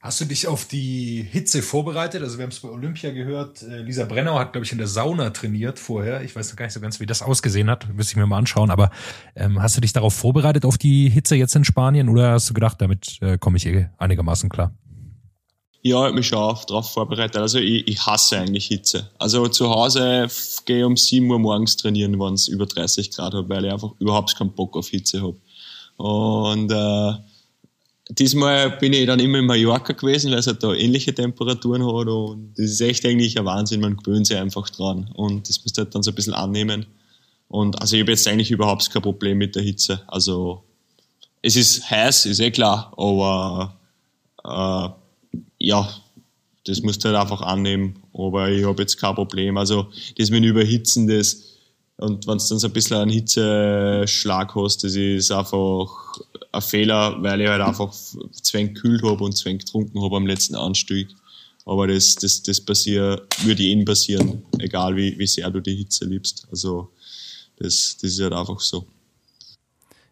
[0.04, 2.22] Hast du dich auf die Hitze vorbereitet?
[2.22, 3.62] Also wir haben es bei Olympia gehört.
[3.62, 6.22] Äh, Lisa Brennau hat, glaube ich, in der Sauna trainiert vorher.
[6.24, 7.88] Ich weiß noch gar nicht so ganz, wie das ausgesehen hat.
[7.88, 8.70] Müsste ich mir mal anschauen.
[8.70, 8.92] Aber
[9.34, 12.10] ähm, hast du dich darauf vorbereitet, auf die Hitze jetzt in Spanien?
[12.10, 14.74] Oder hast du gedacht, damit äh, komme ich eh einigermaßen klar?
[15.84, 17.38] Ja, ich habe mich schon darauf vorbereitet.
[17.38, 19.10] Also ich, ich hasse eigentlich Hitze.
[19.20, 20.28] Also zu Hause
[20.66, 23.72] gehe ich um 7 Uhr morgens trainieren, wenn es über 30 Grad hat, weil ich
[23.72, 25.38] einfach überhaupt keinen Bock auf Hitze habe.
[25.96, 27.33] Und äh,
[28.20, 32.08] diesmal bin ich dann immer in Mallorca gewesen, weil es halt da ähnliche Temperaturen hat
[32.08, 35.78] und das ist echt eigentlich ein Wahnsinn, man gewöhnt sich einfach dran und das musst
[35.78, 36.86] du halt dann so ein bisschen annehmen.
[37.48, 40.02] Und also ich habe jetzt eigentlich überhaupt kein Problem mit der Hitze.
[40.08, 40.64] Also
[41.42, 43.78] es ist heiß, ist eh klar, aber
[44.44, 44.90] äh,
[45.60, 45.90] ja,
[46.66, 48.00] das musst du halt einfach annehmen.
[48.14, 49.58] Aber ich habe jetzt kein Problem.
[49.58, 49.88] Also
[50.18, 51.53] das mit Überhitzen, das
[51.98, 55.88] und wenn du dann so ein bisschen einen Hitzeschlag hast, das ist einfach
[56.52, 57.94] ein Fehler, weil ich halt einfach
[58.32, 61.10] zwäng gekühlt habe und zwäng getrunken habe am letzten Anstieg.
[61.66, 66.06] Aber das, das, das passiert, würde ihnen passieren, egal wie, wie sehr du die Hitze
[66.06, 66.48] liebst.
[66.52, 66.90] Also
[67.58, 68.86] das, das ist halt einfach so.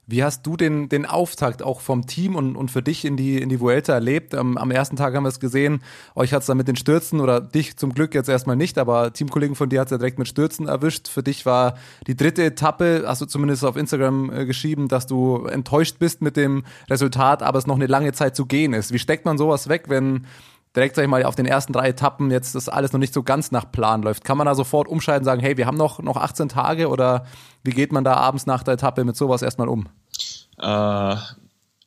[0.07, 3.41] Wie hast du den, den Auftakt auch vom Team und, und für dich in die,
[3.41, 4.35] in die Vuelta erlebt?
[4.35, 5.81] Am, am ersten Tag haben wir es gesehen,
[6.15, 9.13] euch hat es dann mit den Stürzen oder dich zum Glück jetzt erstmal nicht, aber
[9.13, 11.07] Teamkollegen von dir hat es ja direkt mit Stürzen erwischt.
[11.07, 11.75] Für dich war
[12.07, 16.35] die dritte Etappe, hast du zumindest auf Instagram äh, geschrieben, dass du enttäuscht bist mit
[16.35, 18.91] dem Resultat, aber es noch eine lange Zeit zu gehen ist.
[18.91, 20.25] Wie steckt man sowas weg, wenn
[20.75, 23.23] direkt, sag ich mal, auf den ersten drei Etappen jetzt das alles noch nicht so
[23.23, 25.99] ganz nach Plan läuft, kann man da sofort umschalten und sagen, hey, wir haben noch,
[25.99, 27.25] noch 18 Tage oder
[27.63, 29.87] wie geht man da abends nach der Etappe mit sowas erstmal um?
[30.57, 31.15] Äh,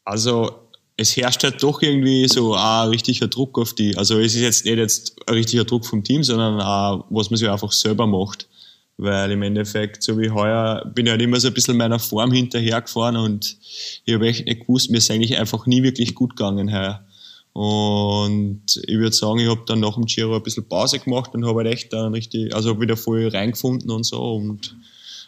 [0.05, 0.51] also
[0.97, 3.97] es herrscht halt doch irgendwie so ein richtiger Druck auf die.
[3.97, 7.39] Also es ist jetzt nicht jetzt ein richtiger Druck vom Team, sondern auch, was man
[7.39, 8.49] sich einfach selber macht.
[8.97, 12.31] Weil im Endeffekt, so wie heuer, bin ich halt immer so ein bisschen meiner Form
[12.31, 13.57] hinterhergefahren und
[14.05, 17.05] ich habe echt nicht gewusst, mir ist eigentlich einfach nie wirklich gut gegangen heuer.
[17.55, 21.47] Und ich würde sagen, ich habe dann nach dem Giro ein bisschen Pause gemacht und
[21.47, 24.35] habe halt echt dann richtig, also wieder voll reingefunden und so.
[24.35, 24.77] Und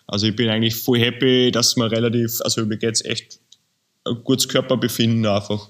[0.09, 3.39] also ich bin eigentlich voll happy, dass man relativ, also mir geht's echt
[4.05, 5.69] ein gutes Körperbefinden einfach.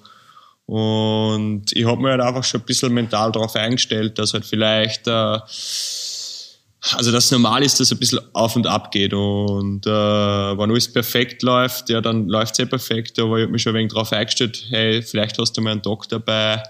[0.64, 5.06] Und ich habe mir halt einfach schon ein bisschen mental darauf eingestellt, dass halt vielleicht,
[5.06, 5.38] äh,
[6.94, 9.12] also das normal ist, dass es ein bisschen auf und ab geht.
[9.12, 13.18] Und äh, wenn alles perfekt läuft, ja, dann läuft es eh perfekt.
[13.18, 15.82] Aber ich habe mich schon ein wenig darauf eingestellt, hey, vielleicht hast du mal einen
[15.82, 16.62] Doc dabei,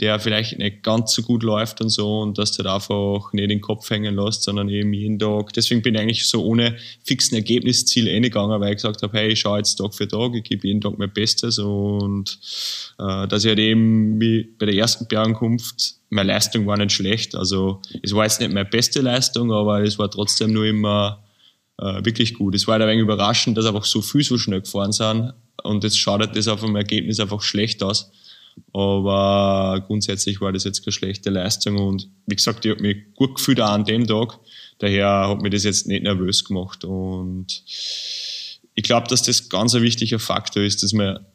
[0.00, 3.50] der vielleicht nicht ganz so gut läuft und so und dass du da einfach nicht
[3.50, 5.52] den Kopf hängen lässt, sondern eben jeden Tag.
[5.54, 9.40] Deswegen bin ich eigentlich so ohne fixen Ergebnisziel eingegangen, weil ich gesagt habe, hey, ich
[9.40, 12.38] schaue jetzt Tag für Tag, ich gebe jeden Tag mein Bestes und
[13.00, 17.34] äh, dass ich halt eben wie bei der ersten Bergankunft meine Leistung war nicht schlecht.
[17.34, 21.24] Also es war jetzt nicht meine beste Leistung, aber es war trotzdem nur immer
[21.78, 22.54] äh, wirklich gut.
[22.54, 25.32] Es war halt ein wenig überraschend, dass einfach so viel so schnell gefahren sind
[25.64, 28.12] und jetzt schaut das auf dem Ergebnis einfach schlecht aus.
[28.72, 33.36] Aber grundsätzlich war das jetzt keine schlechte Leistung und wie gesagt, ich habe mich gut
[33.36, 34.38] gefühlt auch an dem Tag.
[34.78, 37.62] Daher hat mir das jetzt nicht nervös gemacht und
[38.74, 41.26] ich glaube, dass das ganz ein wichtiger Faktor ist, dass man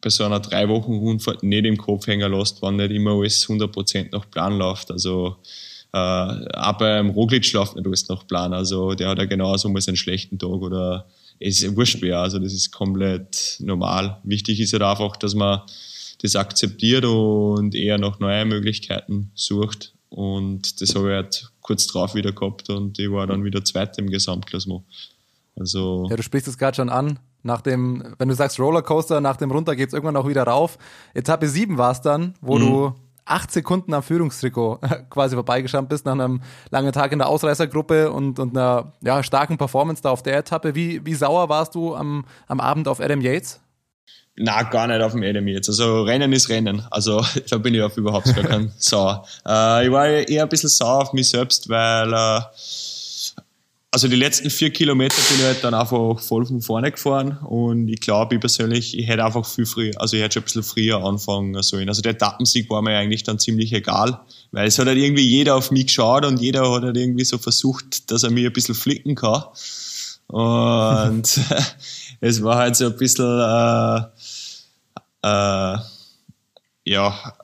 [0.00, 3.48] bei so einer drei Wochen Rundfahrt nicht im Kopf hängen lässt, wenn nicht immer alles
[3.48, 4.90] 100% nach Plan läuft.
[4.92, 5.38] Also
[5.92, 8.52] äh, auch beim Roglic läuft nicht alles nach Plan.
[8.52, 11.08] Also der hat ja genauso mal seinen schlechten Tag oder
[11.40, 12.20] es ist wurscht wer.
[12.20, 14.20] Also das ist komplett normal.
[14.22, 15.62] Wichtig ist halt einfach, dass man
[16.22, 19.92] das akzeptiert und eher nach neuen Möglichkeiten sucht.
[20.08, 23.98] Und das habe ich halt kurz drauf wieder gehabt und ich war dann wieder Zweiter
[23.98, 24.82] im Gesamtklassement.
[25.58, 27.18] Also ja, du sprichst es gerade schon an.
[27.42, 30.78] Nach dem, wenn du sagst Rollercoaster, nach dem runter geht es irgendwann auch wieder rauf.
[31.14, 32.60] Etappe 7 war es dann, wo mhm.
[32.60, 32.94] du
[33.24, 36.40] acht Sekunden am Führungstrikot quasi vorbeigeschrammt bist nach einem
[36.70, 40.74] langen Tag in der Ausreißergruppe und, und einer ja, starken Performance da auf der Etappe.
[40.74, 43.60] Wie, wie sauer warst du am, am Abend auf Adam Yates?
[44.38, 45.68] Na, gar nicht auf dem Adam jetzt.
[45.68, 46.82] Also Rennen ist Rennen.
[46.90, 49.26] Also da bin ich auf überhaupt gar kein sauer.
[49.46, 52.40] Äh, ich war eher ein bisschen sauer auf mich selbst, weil äh,
[53.96, 57.88] also die letzten vier Kilometer bin ich halt dann einfach voll von vorne gefahren und
[57.88, 60.62] ich glaube, ich persönlich, ich hätte einfach viel früher, also ich hätte schon ein bisschen
[60.64, 61.88] früher anfangen sollen.
[61.88, 64.20] Also der Etappensieg war mir eigentlich dann ziemlich egal,
[64.52, 67.38] weil es hat halt irgendwie jeder auf mich geschaut und jeder hat halt irgendwie so
[67.38, 69.44] versucht, dass er mir ein bisschen flicken kann.
[70.26, 71.40] Und
[72.20, 74.02] es war halt so ein bisschen, äh,
[75.22, 75.78] äh,
[76.84, 77.36] ja,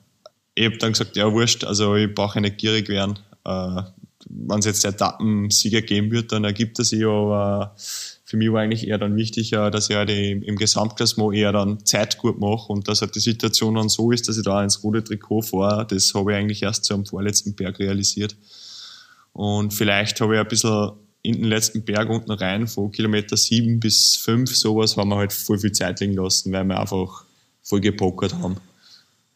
[0.55, 3.19] ich habe dann gesagt, ja, wurscht, also ich brauche nicht gierig werden.
[3.45, 3.83] Äh,
[4.29, 8.87] Wenn es jetzt Etappensieger geben wird, dann ergibt er sich, aber für mich war eigentlich
[8.87, 12.89] eher dann wichtiger, dass ich halt im, im Gesamtklassement eher dann Zeit gut mache und
[12.89, 15.87] dass halt die Situation dann so ist, dass ich da ins rote Trikot fahre.
[15.87, 18.37] Das habe ich eigentlich erst so am vorletzten Berg realisiert.
[19.33, 20.93] Und vielleicht habe ich ein bisschen
[21.23, 25.33] in den letzten Berg unten rein, von Kilometer sieben bis fünf, sowas, haben wir halt
[25.33, 27.25] voll viel Zeit liegen lassen, weil wir einfach
[27.63, 28.57] voll gepokert haben.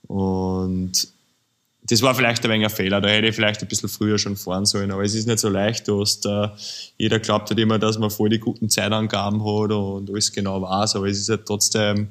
[0.07, 1.09] Und
[1.89, 4.37] das war vielleicht ein wenig ein Fehler, da hätte ich vielleicht ein bisschen früher schon
[4.37, 6.49] fahren sollen, aber es ist nicht so leicht, hast, äh,
[6.99, 10.97] jeder glaubt halt immer, dass man voll die guten Zeitangaben hat und alles genau weiß,
[10.97, 12.09] aber es ist halt trotzdem,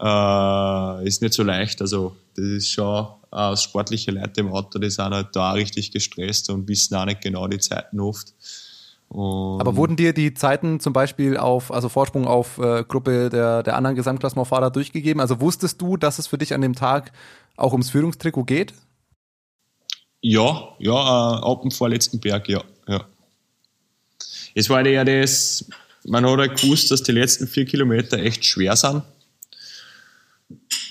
[0.00, 4.90] äh, ist nicht so leicht, also das ist schon äh, sportliche Leute im Auto, die
[4.90, 8.32] sind halt da richtig gestresst und wissen auch nicht genau die Zeiten oft.
[9.08, 13.62] Und Aber wurden dir die Zeiten zum Beispiel auf, also Vorsprung auf äh, Gruppe der,
[13.62, 15.20] der anderen Gesamtklassementfahrer durchgegeben?
[15.20, 17.12] Also wusstest du, dass es für dich an dem Tag
[17.56, 18.74] auch ums Führungstrikot geht?
[20.20, 23.04] Ja, ja, äh, ab dem vorletzten Berg, ja, ja.
[24.54, 25.68] Es war ja das,
[26.04, 29.02] man hat halt gewusst, dass die letzten vier Kilometer echt schwer sind.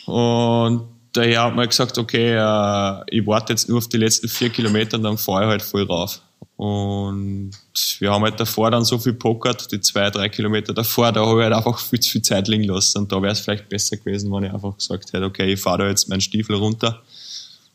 [0.06, 4.50] Und daher hat man gesagt, okay, äh, ich warte jetzt nur auf die letzten vier
[4.50, 6.22] Kilometer und dann fahre ich halt voll rauf.
[6.58, 7.52] Und
[8.00, 11.40] wir haben halt davor dann so viel pokert, die zwei, drei Kilometer davor, da habe
[11.40, 12.98] ich halt einfach viel zu viel Zeit liegen lassen.
[12.98, 15.80] Und da wäre es vielleicht besser gewesen, wenn ich einfach gesagt hätte, okay, ich fahre
[15.80, 17.04] da jetzt meinen Stiefel runter.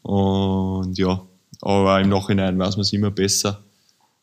[0.02, 1.22] Und ja,
[1.60, 3.62] aber im Nachhinein weiß man es immer besser.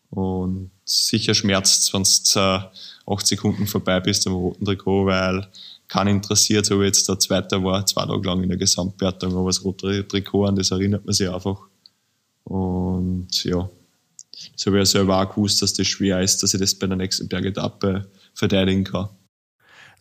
[0.10, 2.70] Und sicher schmerzt es, wenn du
[3.14, 5.48] acht Sekunden vorbei bist am roten Trikot, weil
[5.88, 9.48] keinen interessiert, so wie jetzt der Zweite war, zwei Tage lang in der Gesamtwertung, aber
[9.48, 11.60] das rote Trikot, an das erinnert man sich einfach.
[12.44, 13.70] Und ja,
[14.56, 16.88] das habe ich ja selber auch gewusst, dass das schwer ist, dass ich das bei
[16.88, 19.10] der nächsten Bergetappe verteidigen kann.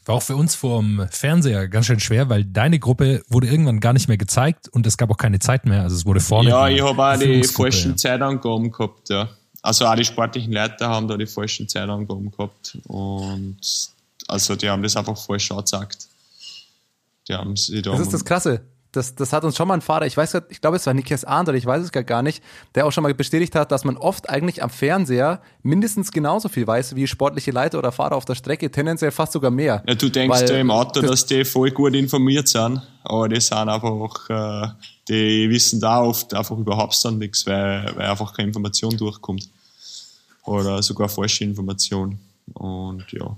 [0.04, 3.92] War auch für uns vom Fernseher ganz schön schwer, weil deine Gruppe wurde irgendwann gar
[3.92, 5.82] nicht mehr gezeigt und es gab auch keine Zeit mehr.
[5.82, 6.48] Also es wurde vorne.
[6.50, 7.96] Ja, ich habe auch die falschen ja.
[7.96, 9.28] Zeitangaben gehabt, ja.
[9.60, 13.58] Also auch die sportlichen Leiter haben da die falschen Zeitangaben gehabt und
[14.28, 16.08] also die haben das einfach falsch angezeigt.
[17.28, 17.90] Die haben sie da.
[17.90, 18.62] Das ist das Krasse
[18.92, 20.94] das, das hat uns schon mal ein Fahrer, ich weiß grad, ich glaube, es war
[20.94, 22.42] Nikias Arndt oder ich weiß es gar nicht,
[22.74, 26.66] der auch schon mal bestätigt hat, dass man oft eigentlich am Fernseher mindestens genauso viel
[26.66, 29.82] weiß wie sportliche Leiter oder Fahrer auf der Strecke, tendenziell fast sogar mehr.
[29.86, 33.40] Ja, du denkst ja im Auto, das dass die voll gut informiert sind, aber die
[33.40, 34.68] sind einfach, äh,
[35.08, 39.48] die wissen da oft einfach überhaupt dann nichts, weil, weil einfach keine Information durchkommt.
[40.44, 42.18] Oder sogar falsche Information.
[42.54, 43.36] Und ja.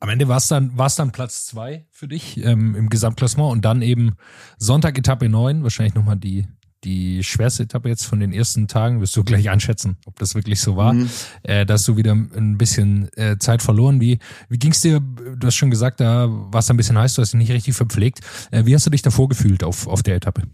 [0.00, 3.64] Am Ende war es dann, war's dann Platz zwei für dich ähm, im Gesamtklassement und
[3.66, 4.16] dann eben
[4.58, 6.46] Sonntag Etappe neun wahrscheinlich nochmal die,
[6.84, 9.02] die schwerste Etappe jetzt von den ersten Tagen.
[9.02, 10.94] Wirst du gleich einschätzen, ob das wirklich so war.
[10.94, 11.10] Mhm.
[11.42, 14.00] Äh, da hast du wieder ein bisschen äh, Zeit verloren.
[14.00, 15.00] Wie, wie ging es dir?
[15.00, 17.74] Du hast schon gesagt, da war es ein bisschen heiß, du hast dich nicht richtig
[17.74, 18.20] verpflegt.
[18.50, 20.44] Äh, wie hast du dich davor gefühlt auf, auf der Etappe?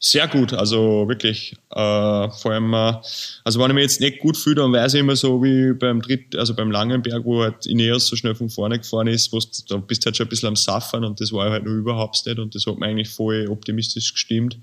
[0.00, 1.56] Sehr gut, also wirklich.
[1.70, 2.94] Äh, vor allem, äh,
[3.42, 6.00] also wenn ich mich jetzt nicht gut fühle, dann weiß ich immer so wie beim
[6.00, 9.76] Dritt, also beim Langenberg, wo halt Ineos so schnell von vorne gefahren ist, wo da
[9.78, 12.38] bist du halt schon ein bisschen am Saffern und das war halt noch überhaupt nicht
[12.38, 14.56] und das hat mir eigentlich voll optimistisch gestimmt,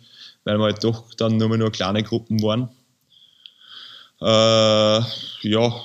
[0.45, 2.69] weil wir halt doch dann nur nur kleine Gruppen waren.
[4.21, 5.01] Äh,
[5.49, 5.81] ja,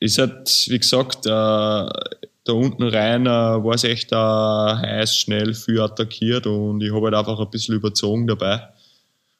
[0.00, 5.52] ist halt, wie gesagt, äh, da unten rein äh, war es echt äh, heiß, schnell,
[5.52, 8.62] viel attackiert und ich habe halt einfach ein bisschen überzogen dabei.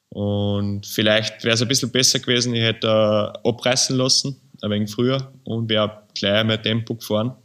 [0.08, 4.90] Und vielleicht wäre es ein bisschen besser gewesen, ich hätte äh, abreißen lassen, ein wenig
[4.90, 7.36] früher und wäre gleich mehr Tempo gefahren.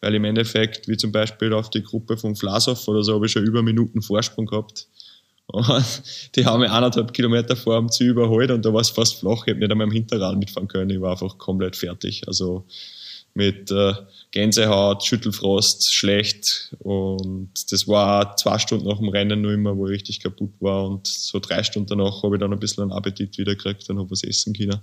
[0.00, 3.32] Weil im Endeffekt, wie zum Beispiel auf die Gruppe von Vlasov oder so, habe ich
[3.32, 4.86] schon über Minuten Vorsprung gehabt.
[5.46, 6.02] Und
[6.36, 9.42] die haben mich eineinhalb Kilometer vor dem Ziel überholt und da war es fast flach.
[9.46, 10.88] Ich habe nicht einmal im Hinterrad mitfahren können.
[10.88, 12.26] Ich war einfach komplett fertig.
[12.26, 12.64] Also
[13.34, 13.92] mit äh,
[14.30, 16.74] Gänsehaut, Schüttelfrost, schlecht.
[16.78, 20.86] Und das war zwei Stunden nach dem Rennen nur immer, wo ich richtig kaputt war.
[20.86, 23.98] Und so drei Stunden danach habe ich dann ein bisschen einen Appetit wieder gekriegt und
[23.98, 24.80] habe was essen können.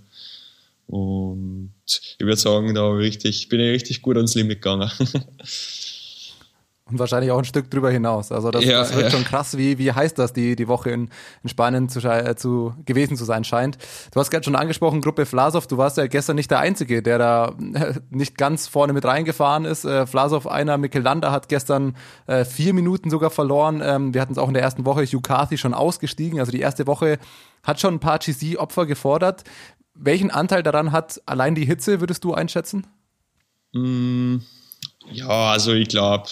[0.88, 4.92] Und ich würde sagen, da richtig, bin ich richtig gut ans Limit gegangen.
[6.92, 8.32] Und wahrscheinlich auch ein Stück drüber hinaus.
[8.32, 9.10] Also das, ja, das wird ja.
[9.12, 11.10] schon krass, wie, wie heiß das die, die Woche in,
[11.44, 13.78] in Spanien zu, äh, zu, gewesen zu sein scheint.
[14.14, 17.18] Du hast gerade schon angesprochen, Gruppe Vlasov, du warst ja gestern nicht der Einzige, der
[17.18, 17.54] da
[18.10, 19.86] nicht ganz vorne mit reingefahren ist.
[19.86, 21.96] Äh, Vlasov, einer, Mikkel Landa hat gestern
[22.28, 23.82] äh, vier Minuten sogar verloren.
[23.84, 26.40] Ähm, wir hatten es auch in der ersten Woche, Hugh Carthy schon ausgestiegen.
[26.40, 27.20] Also die erste Woche
[27.64, 29.44] hat schon ein paar GC-Opfer gefordert.
[29.94, 32.88] Welchen Anteil daran hat allein die Hitze, würdest du einschätzen?
[33.74, 34.38] Mm,
[35.12, 36.28] ja, also ich glaube,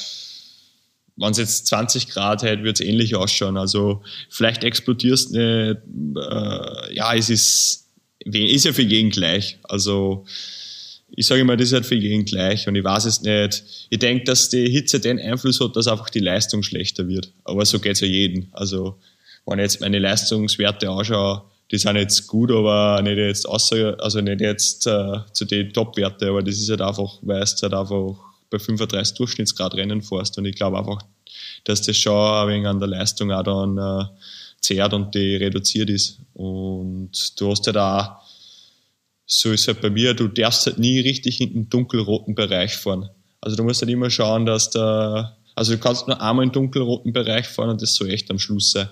[1.20, 3.58] wenn es jetzt 20 Grad hätte, wird es ähnlich ausschauen.
[3.58, 5.42] Also vielleicht explodierst nicht.
[5.42, 7.88] Äh, ja, es ist,
[8.20, 9.60] ist ja für jeden gleich.
[9.64, 10.26] Also
[11.12, 13.64] ich sage immer, das ist halt für jeden gleich und ich weiß es nicht.
[13.90, 17.32] Ich denke, dass die Hitze den Einfluss hat, dass einfach die Leistung schlechter wird.
[17.44, 18.48] Aber so geht es ja jedem.
[18.52, 18.96] Also
[19.46, 24.22] wenn ich jetzt meine Leistungswerte anschaue, die sind jetzt gut, aber nicht jetzt außer, also
[24.22, 28.16] nicht jetzt äh, zu den Top-Werte, aber das ist halt einfach, weil es halt einfach
[28.50, 30.38] bei 35 Durchschnittsgrad Rennen fährst.
[30.38, 31.02] Und ich glaube einfach,
[31.64, 34.06] dass das schon ein wenig an der Leistung auch dann äh,
[34.62, 36.20] zehrt und die reduziert ist.
[36.34, 38.22] Und du hast ja halt da,
[39.26, 42.76] so ist es halt bei mir, du darfst halt nie richtig in den dunkelroten Bereich
[42.76, 43.10] fahren.
[43.42, 46.54] Also du musst halt immer schauen, dass da, also du kannst nur einmal in den
[46.54, 48.90] dunkelroten Bereich fahren und das soll echt am Schluss sein.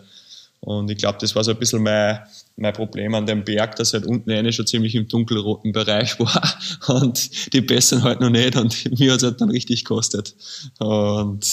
[0.60, 2.20] Und ich glaube, das war so ein bisschen mein,
[2.55, 6.58] mein Problem an dem Berg, dass halt unten eine schon ziemlich im dunkelroten Bereich war
[6.88, 10.36] und die Besseren halt noch nicht und mir hat es halt dann richtig gekostet.
[10.80, 11.43] Und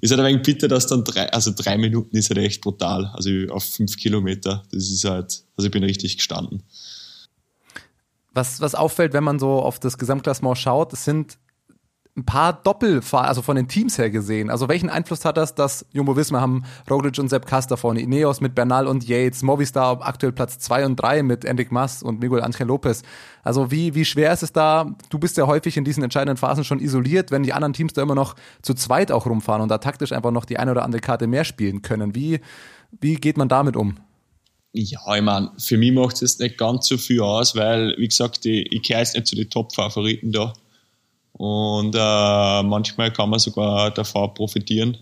[0.00, 3.10] ist halt ein wenig bitter, dass dann drei, also drei Minuten ist halt echt brutal,
[3.14, 6.62] also auf fünf Kilometer, das ist halt, also ich bin richtig gestanden.
[8.32, 11.38] Was, was auffällt, wenn man so auf das Gesamtklassement schaut, es sind
[12.20, 14.50] ein paar Doppelfahrer, also von den Teams her gesehen.
[14.50, 18.40] Also welchen Einfluss hat das, dass Jumbo Visma haben Roglic und Sepp Custer vorne, Ineos
[18.40, 22.42] mit Bernal und Yates, Movistar aktuell Platz 2 und 3 mit Enric Mas und Miguel
[22.42, 23.02] Angel Lopez.
[23.42, 24.94] Also wie, wie schwer ist es da?
[25.08, 28.02] Du bist ja häufig in diesen entscheidenden Phasen schon isoliert, wenn die anderen Teams da
[28.02, 31.00] immer noch zu zweit auch rumfahren und da taktisch einfach noch die eine oder andere
[31.00, 32.14] Karte mehr spielen können.
[32.14, 32.40] Wie,
[33.00, 33.96] wie geht man damit um?
[34.72, 38.46] Ja, ich meine, für mich macht es nicht ganz so viel aus, weil, wie gesagt,
[38.46, 40.52] ich, ich gehöre jetzt nicht zu den Top-Favoriten da.
[41.40, 44.98] Und äh, manchmal kann man sogar davon profitieren.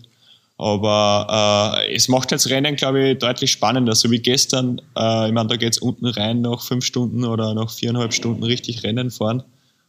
[0.57, 3.93] Aber äh, es macht das Rennen, glaube ich, deutlich spannender.
[3.93, 7.53] So wie gestern, äh, ich meine, da geht es unten rein nach fünf Stunden oder
[7.53, 9.43] nach viereinhalb Stunden richtig Rennen fahren.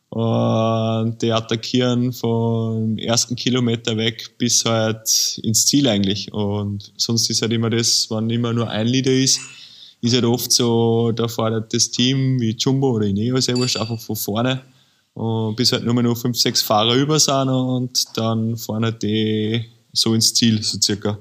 [0.09, 6.33] Und die attackieren vom ersten Kilometer weg bis halt ins Ziel eigentlich.
[6.33, 9.39] Und sonst ist halt immer das, wenn immer nur ein Leader ist,
[10.01, 14.63] ist halt oft so, da fordert das Team wie Jumbo oder Ineos einfach von vorne
[15.15, 19.03] Und bis halt nur mehr noch fünf, sechs Fahrer über sind und dann fahren halt
[19.03, 21.19] die so ins Ziel, so circa.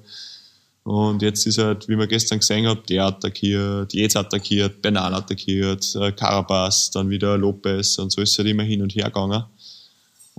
[0.84, 5.96] Und jetzt ist halt, wie man gestern gesehen hat, der attackiert, jetzt attackiert, Benan attackiert,
[5.96, 9.44] äh, Carapaz, dann wieder Lopez und so ist es halt immer hin und her gegangen.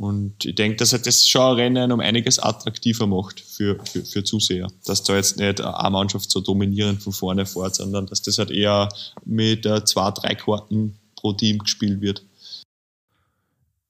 [0.00, 4.24] Und ich denke, dass er das schon Rennen um einiges attraktiver macht für, für, für
[4.24, 4.68] Zuseher.
[4.86, 8.50] Dass da jetzt nicht eine Mannschaft so dominierend von vorne fährt, sondern dass das halt
[8.50, 8.88] eher
[9.26, 12.22] mit äh, zwei, drei Karten pro Team gespielt wird.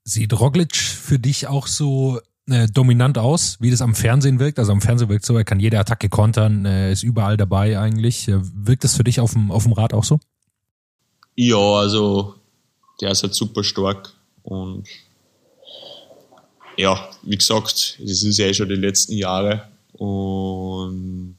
[0.04, 4.58] Sieht Roglic für dich auch so äh, dominant aus, wie das am Fernsehen wirkt?
[4.58, 8.28] Also am Fernsehen wirkt so, er kann jede Attacke kontern, äh, ist überall dabei eigentlich.
[8.28, 10.18] Äh, wirkt das für dich auf dem, auf dem Rad auch so?
[11.36, 12.34] Ja, also
[13.00, 14.86] der ist halt super stark und
[16.76, 21.36] ja, wie gesagt, das ist ja eh schon die letzten Jahre und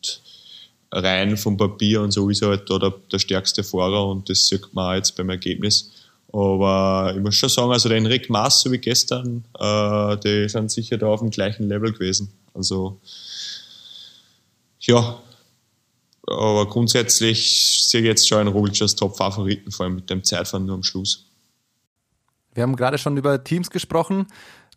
[0.91, 4.47] rein vom Papier und so ist er halt da der, der stärkste Fahrer und das
[4.47, 5.91] sieht man auch jetzt beim Ergebnis.
[6.34, 10.71] Aber ich muss schon sagen, also der Enric Maas, so wie gestern, äh, die sind
[10.71, 12.32] sicher da auf dem gleichen Level gewesen.
[12.53, 12.99] Also,
[14.79, 15.19] ja,
[16.27, 20.65] aber grundsätzlich sehe ich jetzt schon einen Roglic als Top-Favoriten, vor allem mit dem Zeitfahren
[20.65, 21.25] nur am Schluss.
[22.53, 24.27] Wir haben gerade schon über Teams gesprochen.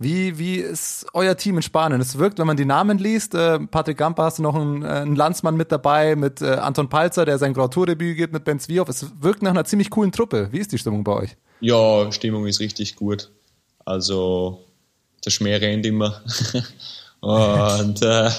[0.00, 2.00] Wie, wie ist euer Team in Spanien?
[2.00, 4.88] Es wirkt, wenn man die Namen liest, äh, Patrick Gampa hast du noch einen, äh,
[4.88, 8.58] einen Landsmann mit dabei, mit äh, Anton Palzer, der sein Grand Tour-Debüt gibt, mit Ben
[8.58, 8.88] Zwiehoff.
[8.88, 10.48] Es wirkt nach einer ziemlich coolen Truppe.
[10.50, 11.36] Wie ist die Stimmung bei euch?
[11.60, 13.30] Ja, Stimmung ist richtig gut.
[13.84, 14.64] Also
[15.24, 16.22] der Schmäh rennt immer.
[17.20, 18.30] und äh, äh,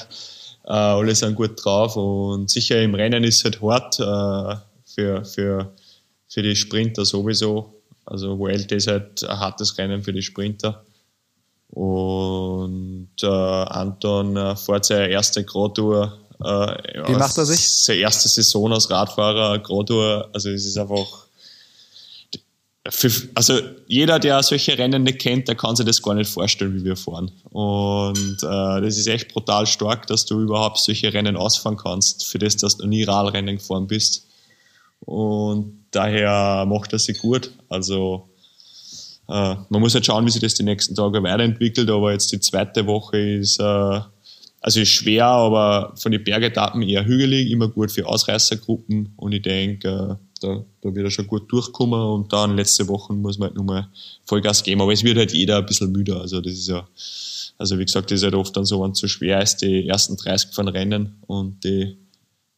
[0.64, 1.96] alle sind gut drauf.
[1.96, 5.74] Und sicher im Rennen ist es halt hart äh, für, für,
[6.28, 7.74] für die Sprinter sowieso.
[8.06, 10.84] Also Vuelta ist halt ein hartes Rennen für die Sprinter.
[11.70, 16.20] Und äh, Anton äh, fährt seine erste Grotour.
[16.40, 17.68] Äh, Wie macht er sich?
[17.68, 20.30] Seine erste Saison als Radfahrer, Grotour.
[20.34, 21.25] Also es ist einfach.
[22.88, 26.76] Für, also jeder, der solche Rennen nicht kennt, der kann sich das gar nicht vorstellen,
[26.76, 27.32] wie wir fahren.
[27.50, 32.38] Und äh, das ist echt brutal stark, dass du überhaupt solche Rennen ausfahren kannst, für
[32.38, 34.28] das, dass du nie Radrennen gefahren bist.
[35.00, 37.52] Und daher macht er sich gut.
[37.70, 38.30] Also
[39.28, 42.40] äh, man muss halt schauen, wie sich das die nächsten Tage weiterentwickelt, aber jetzt die
[42.40, 44.02] zweite Woche ist, äh,
[44.62, 49.42] also ist schwer, aber von den Bergetappen eher hügelig, immer gut für Ausreißergruppen und ich
[49.42, 53.50] denke, äh, da, da wird er schon gut durchkommen und dann letzte Woche muss man
[53.50, 53.88] halt nochmal
[54.26, 56.88] Vollgas geben, aber es wird halt jeder ein bisschen müder, also das ist ja,
[57.58, 59.88] also wie gesagt, das ist halt oft dann so, wenn es zu schwer ist, die
[59.88, 61.98] ersten 30 von Rennen und die,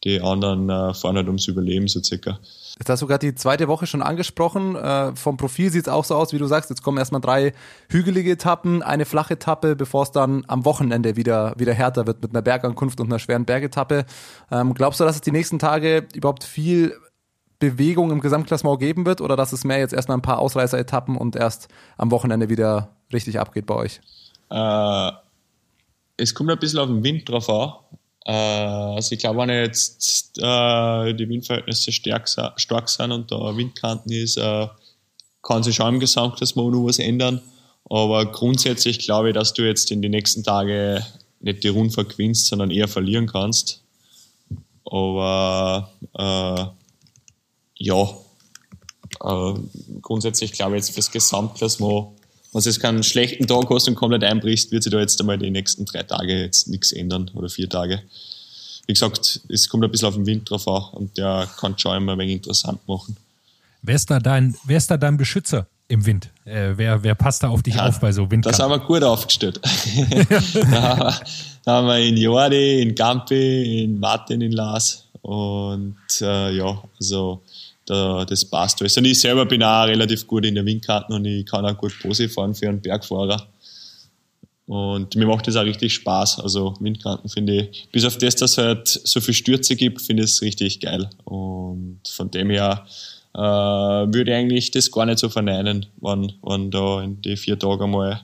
[0.04, 2.40] die anderen äh, fahren halt ums Überleben so circa.
[2.80, 4.76] Jetzt hast du gerade die zweite Woche schon angesprochen.
[4.76, 6.70] Äh, vom Profil sieht es auch so aus, wie du sagst.
[6.70, 7.54] Jetzt kommen erstmal drei
[7.90, 12.32] hügelige Etappen, eine flache Etappe, bevor es dann am Wochenende wieder, wieder härter wird mit
[12.32, 14.06] einer Bergankunft und einer schweren Bergetappe.
[14.52, 16.94] Ähm, glaubst du, dass es die nächsten Tage überhaupt viel
[17.60, 21.36] Bewegung im Gesamtklassement geben wird oder dass es mehr jetzt erstmal ein paar Ausreißer-Etappen und
[21.36, 23.99] erst am Wochenende wieder richtig abgeht bei euch?
[24.49, 25.12] Äh,
[26.18, 27.74] es kommt ein bisschen auf den Wind drauf an.
[28.26, 34.12] Äh, also ich glaube, wenn jetzt äh, die Windverhältnisse stark, stark sind und da Windkanten
[34.12, 34.68] ist, äh,
[35.41, 37.41] kann sich schon im Gesamtklassement noch was ändern.
[37.89, 41.03] Aber grundsätzlich glaube ich, dass du jetzt in den nächsten Tagen
[41.39, 43.82] nicht die Rundfahrt gewinnst, sondern eher verlieren kannst.
[44.84, 46.66] Aber äh,
[47.78, 48.10] ja,
[49.24, 49.54] äh,
[50.02, 52.08] grundsätzlich glaube ich jetzt fürs Gesamtklassement,
[52.54, 55.38] wenn du jetzt keinen schlechten Tag hast und komplett einbrichst, wird sich da jetzt einmal
[55.38, 58.02] die nächsten drei Tage jetzt nichts ändern oder vier Tage.
[58.88, 61.98] Wie gesagt, es kommt ein bisschen auf den Wind drauf an und der kann schon
[61.98, 63.18] immer ein wenig interessant machen.
[63.82, 66.30] Wer ist da dein, wer ist da dein Beschützer im Wind?
[66.46, 68.58] Äh, wer, wer passt da auf dich ja, auf bei so Windkanten?
[68.58, 69.60] Das haben wir gut aufgestellt.
[70.72, 71.20] da,
[71.64, 77.42] da, haben wir in Jordi, in Gampi, in Martin, in Lars und äh, ja, also
[77.88, 78.98] da, das passt alles.
[78.98, 81.94] Und ich selber bin auch relativ gut in der Windkarten und ich kann auch gut
[82.00, 83.48] Pose fahren für einen Bergfahrer.
[84.68, 86.42] Und mir macht das auch richtig Spaß.
[86.42, 90.24] Also Windkanten finde ich, bis auf das, dass es halt so viel Stürze gibt, finde
[90.24, 91.10] ich es richtig geil.
[91.24, 92.86] Und von dem her
[93.34, 97.58] äh, würde ich eigentlich das gar nicht so verneinen, wenn, wenn da in die vier
[97.58, 98.20] Tage mal ein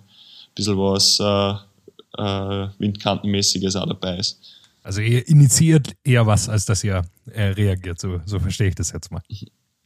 [0.53, 1.53] bisschen was äh,
[2.22, 4.39] äh, Windkantenmäßiges auch dabei ist.
[4.84, 7.99] Also ihr initiiert eher was, als dass ihr äh, reagiert.
[7.99, 9.21] So, so verstehe ich das jetzt mal.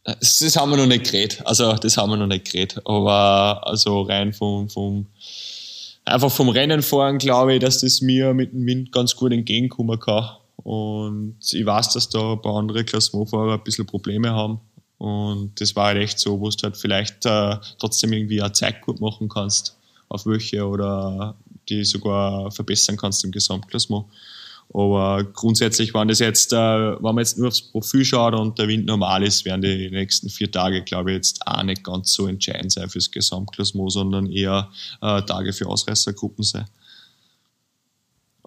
[0.04, 1.42] Das, das, haben wir noch nicht geredet.
[1.46, 2.82] Also das haben wir noch nicht geredet.
[2.86, 5.08] Aber also rein vom, vom
[6.04, 10.00] einfach vom Rennen fahren glaube ich, dass das mir mit dem Wind ganz gut entgegenkommen
[10.00, 10.30] kann.
[10.58, 14.60] Und ich weiß, dass da ein paar andere Klassementfahrer ein bisschen Probleme haben.
[14.98, 18.82] Und das war halt echt so, wo du halt vielleicht äh, trotzdem irgendwie eine Zeit
[18.82, 19.78] gut machen kannst
[20.10, 21.36] auf welche oder
[21.70, 24.06] die sogar verbessern kannst im Gesamtklassement.
[24.74, 28.68] Aber grundsätzlich waren das jetzt, äh, wenn man jetzt nur aufs Profil schaut und der
[28.68, 32.28] Wind normal ist, werden die nächsten vier Tage, glaube ich, jetzt auch nicht ganz so
[32.28, 34.70] entscheidend sein fürs Gesamtklassement, sondern eher
[35.02, 36.66] äh, Tage für Ausreißergruppen sein.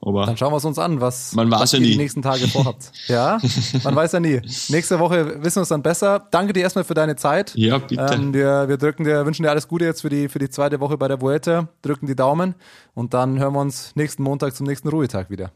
[0.03, 1.93] Aber Dann schauen wir es uns an, was, man was ihr ja nie.
[1.93, 2.91] die nächsten Tage vorhabt.
[3.09, 3.39] ja,
[3.85, 4.41] man weiß ja nie.
[4.69, 6.27] Nächste Woche wissen wir es dann besser.
[6.31, 7.53] Danke dir erstmal für deine Zeit.
[7.55, 8.07] Ja, bitte.
[8.11, 10.81] Ähm, wir, wir drücken dir, wünschen dir alles Gute jetzt für die, für die zweite
[10.81, 12.55] Woche bei der Vuelta, drücken die Daumen
[12.95, 15.53] und dann hören wir uns nächsten Montag zum nächsten Ruhetag wieder.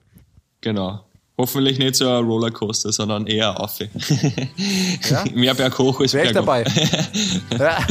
[0.64, 1.04] Genau.
[1.36, 3.78] Hoffentlich nicht so ein Rollercoaster, sondern eher auf.
[5.10, 5.24] Ja?
[5.34, 6.64] Mehr berghoch als Wäre ich dabei.
[7.58, 7.84] ja,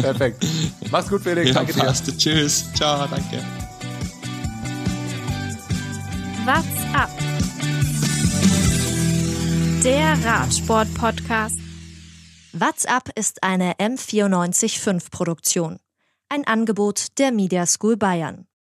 [0.00, 0.46] perfekt.
[0.92, 1.48] Mach's gut, Felix.
[1.48, 1.80] Ja, Danke dir.
[1.80, 2.16] passt.
[2.18, 2.72] Tschüss.
[2.74, 3.42] Ciao, danke.
[6.44, 7.10] What's up?
[9.82, 11.58] Der Radsport-Podcast.
[12.52, 15.78] What's up ist eine M945 Produktion.
[16.28, 18.46] Ein Angebot der Media School Bayern.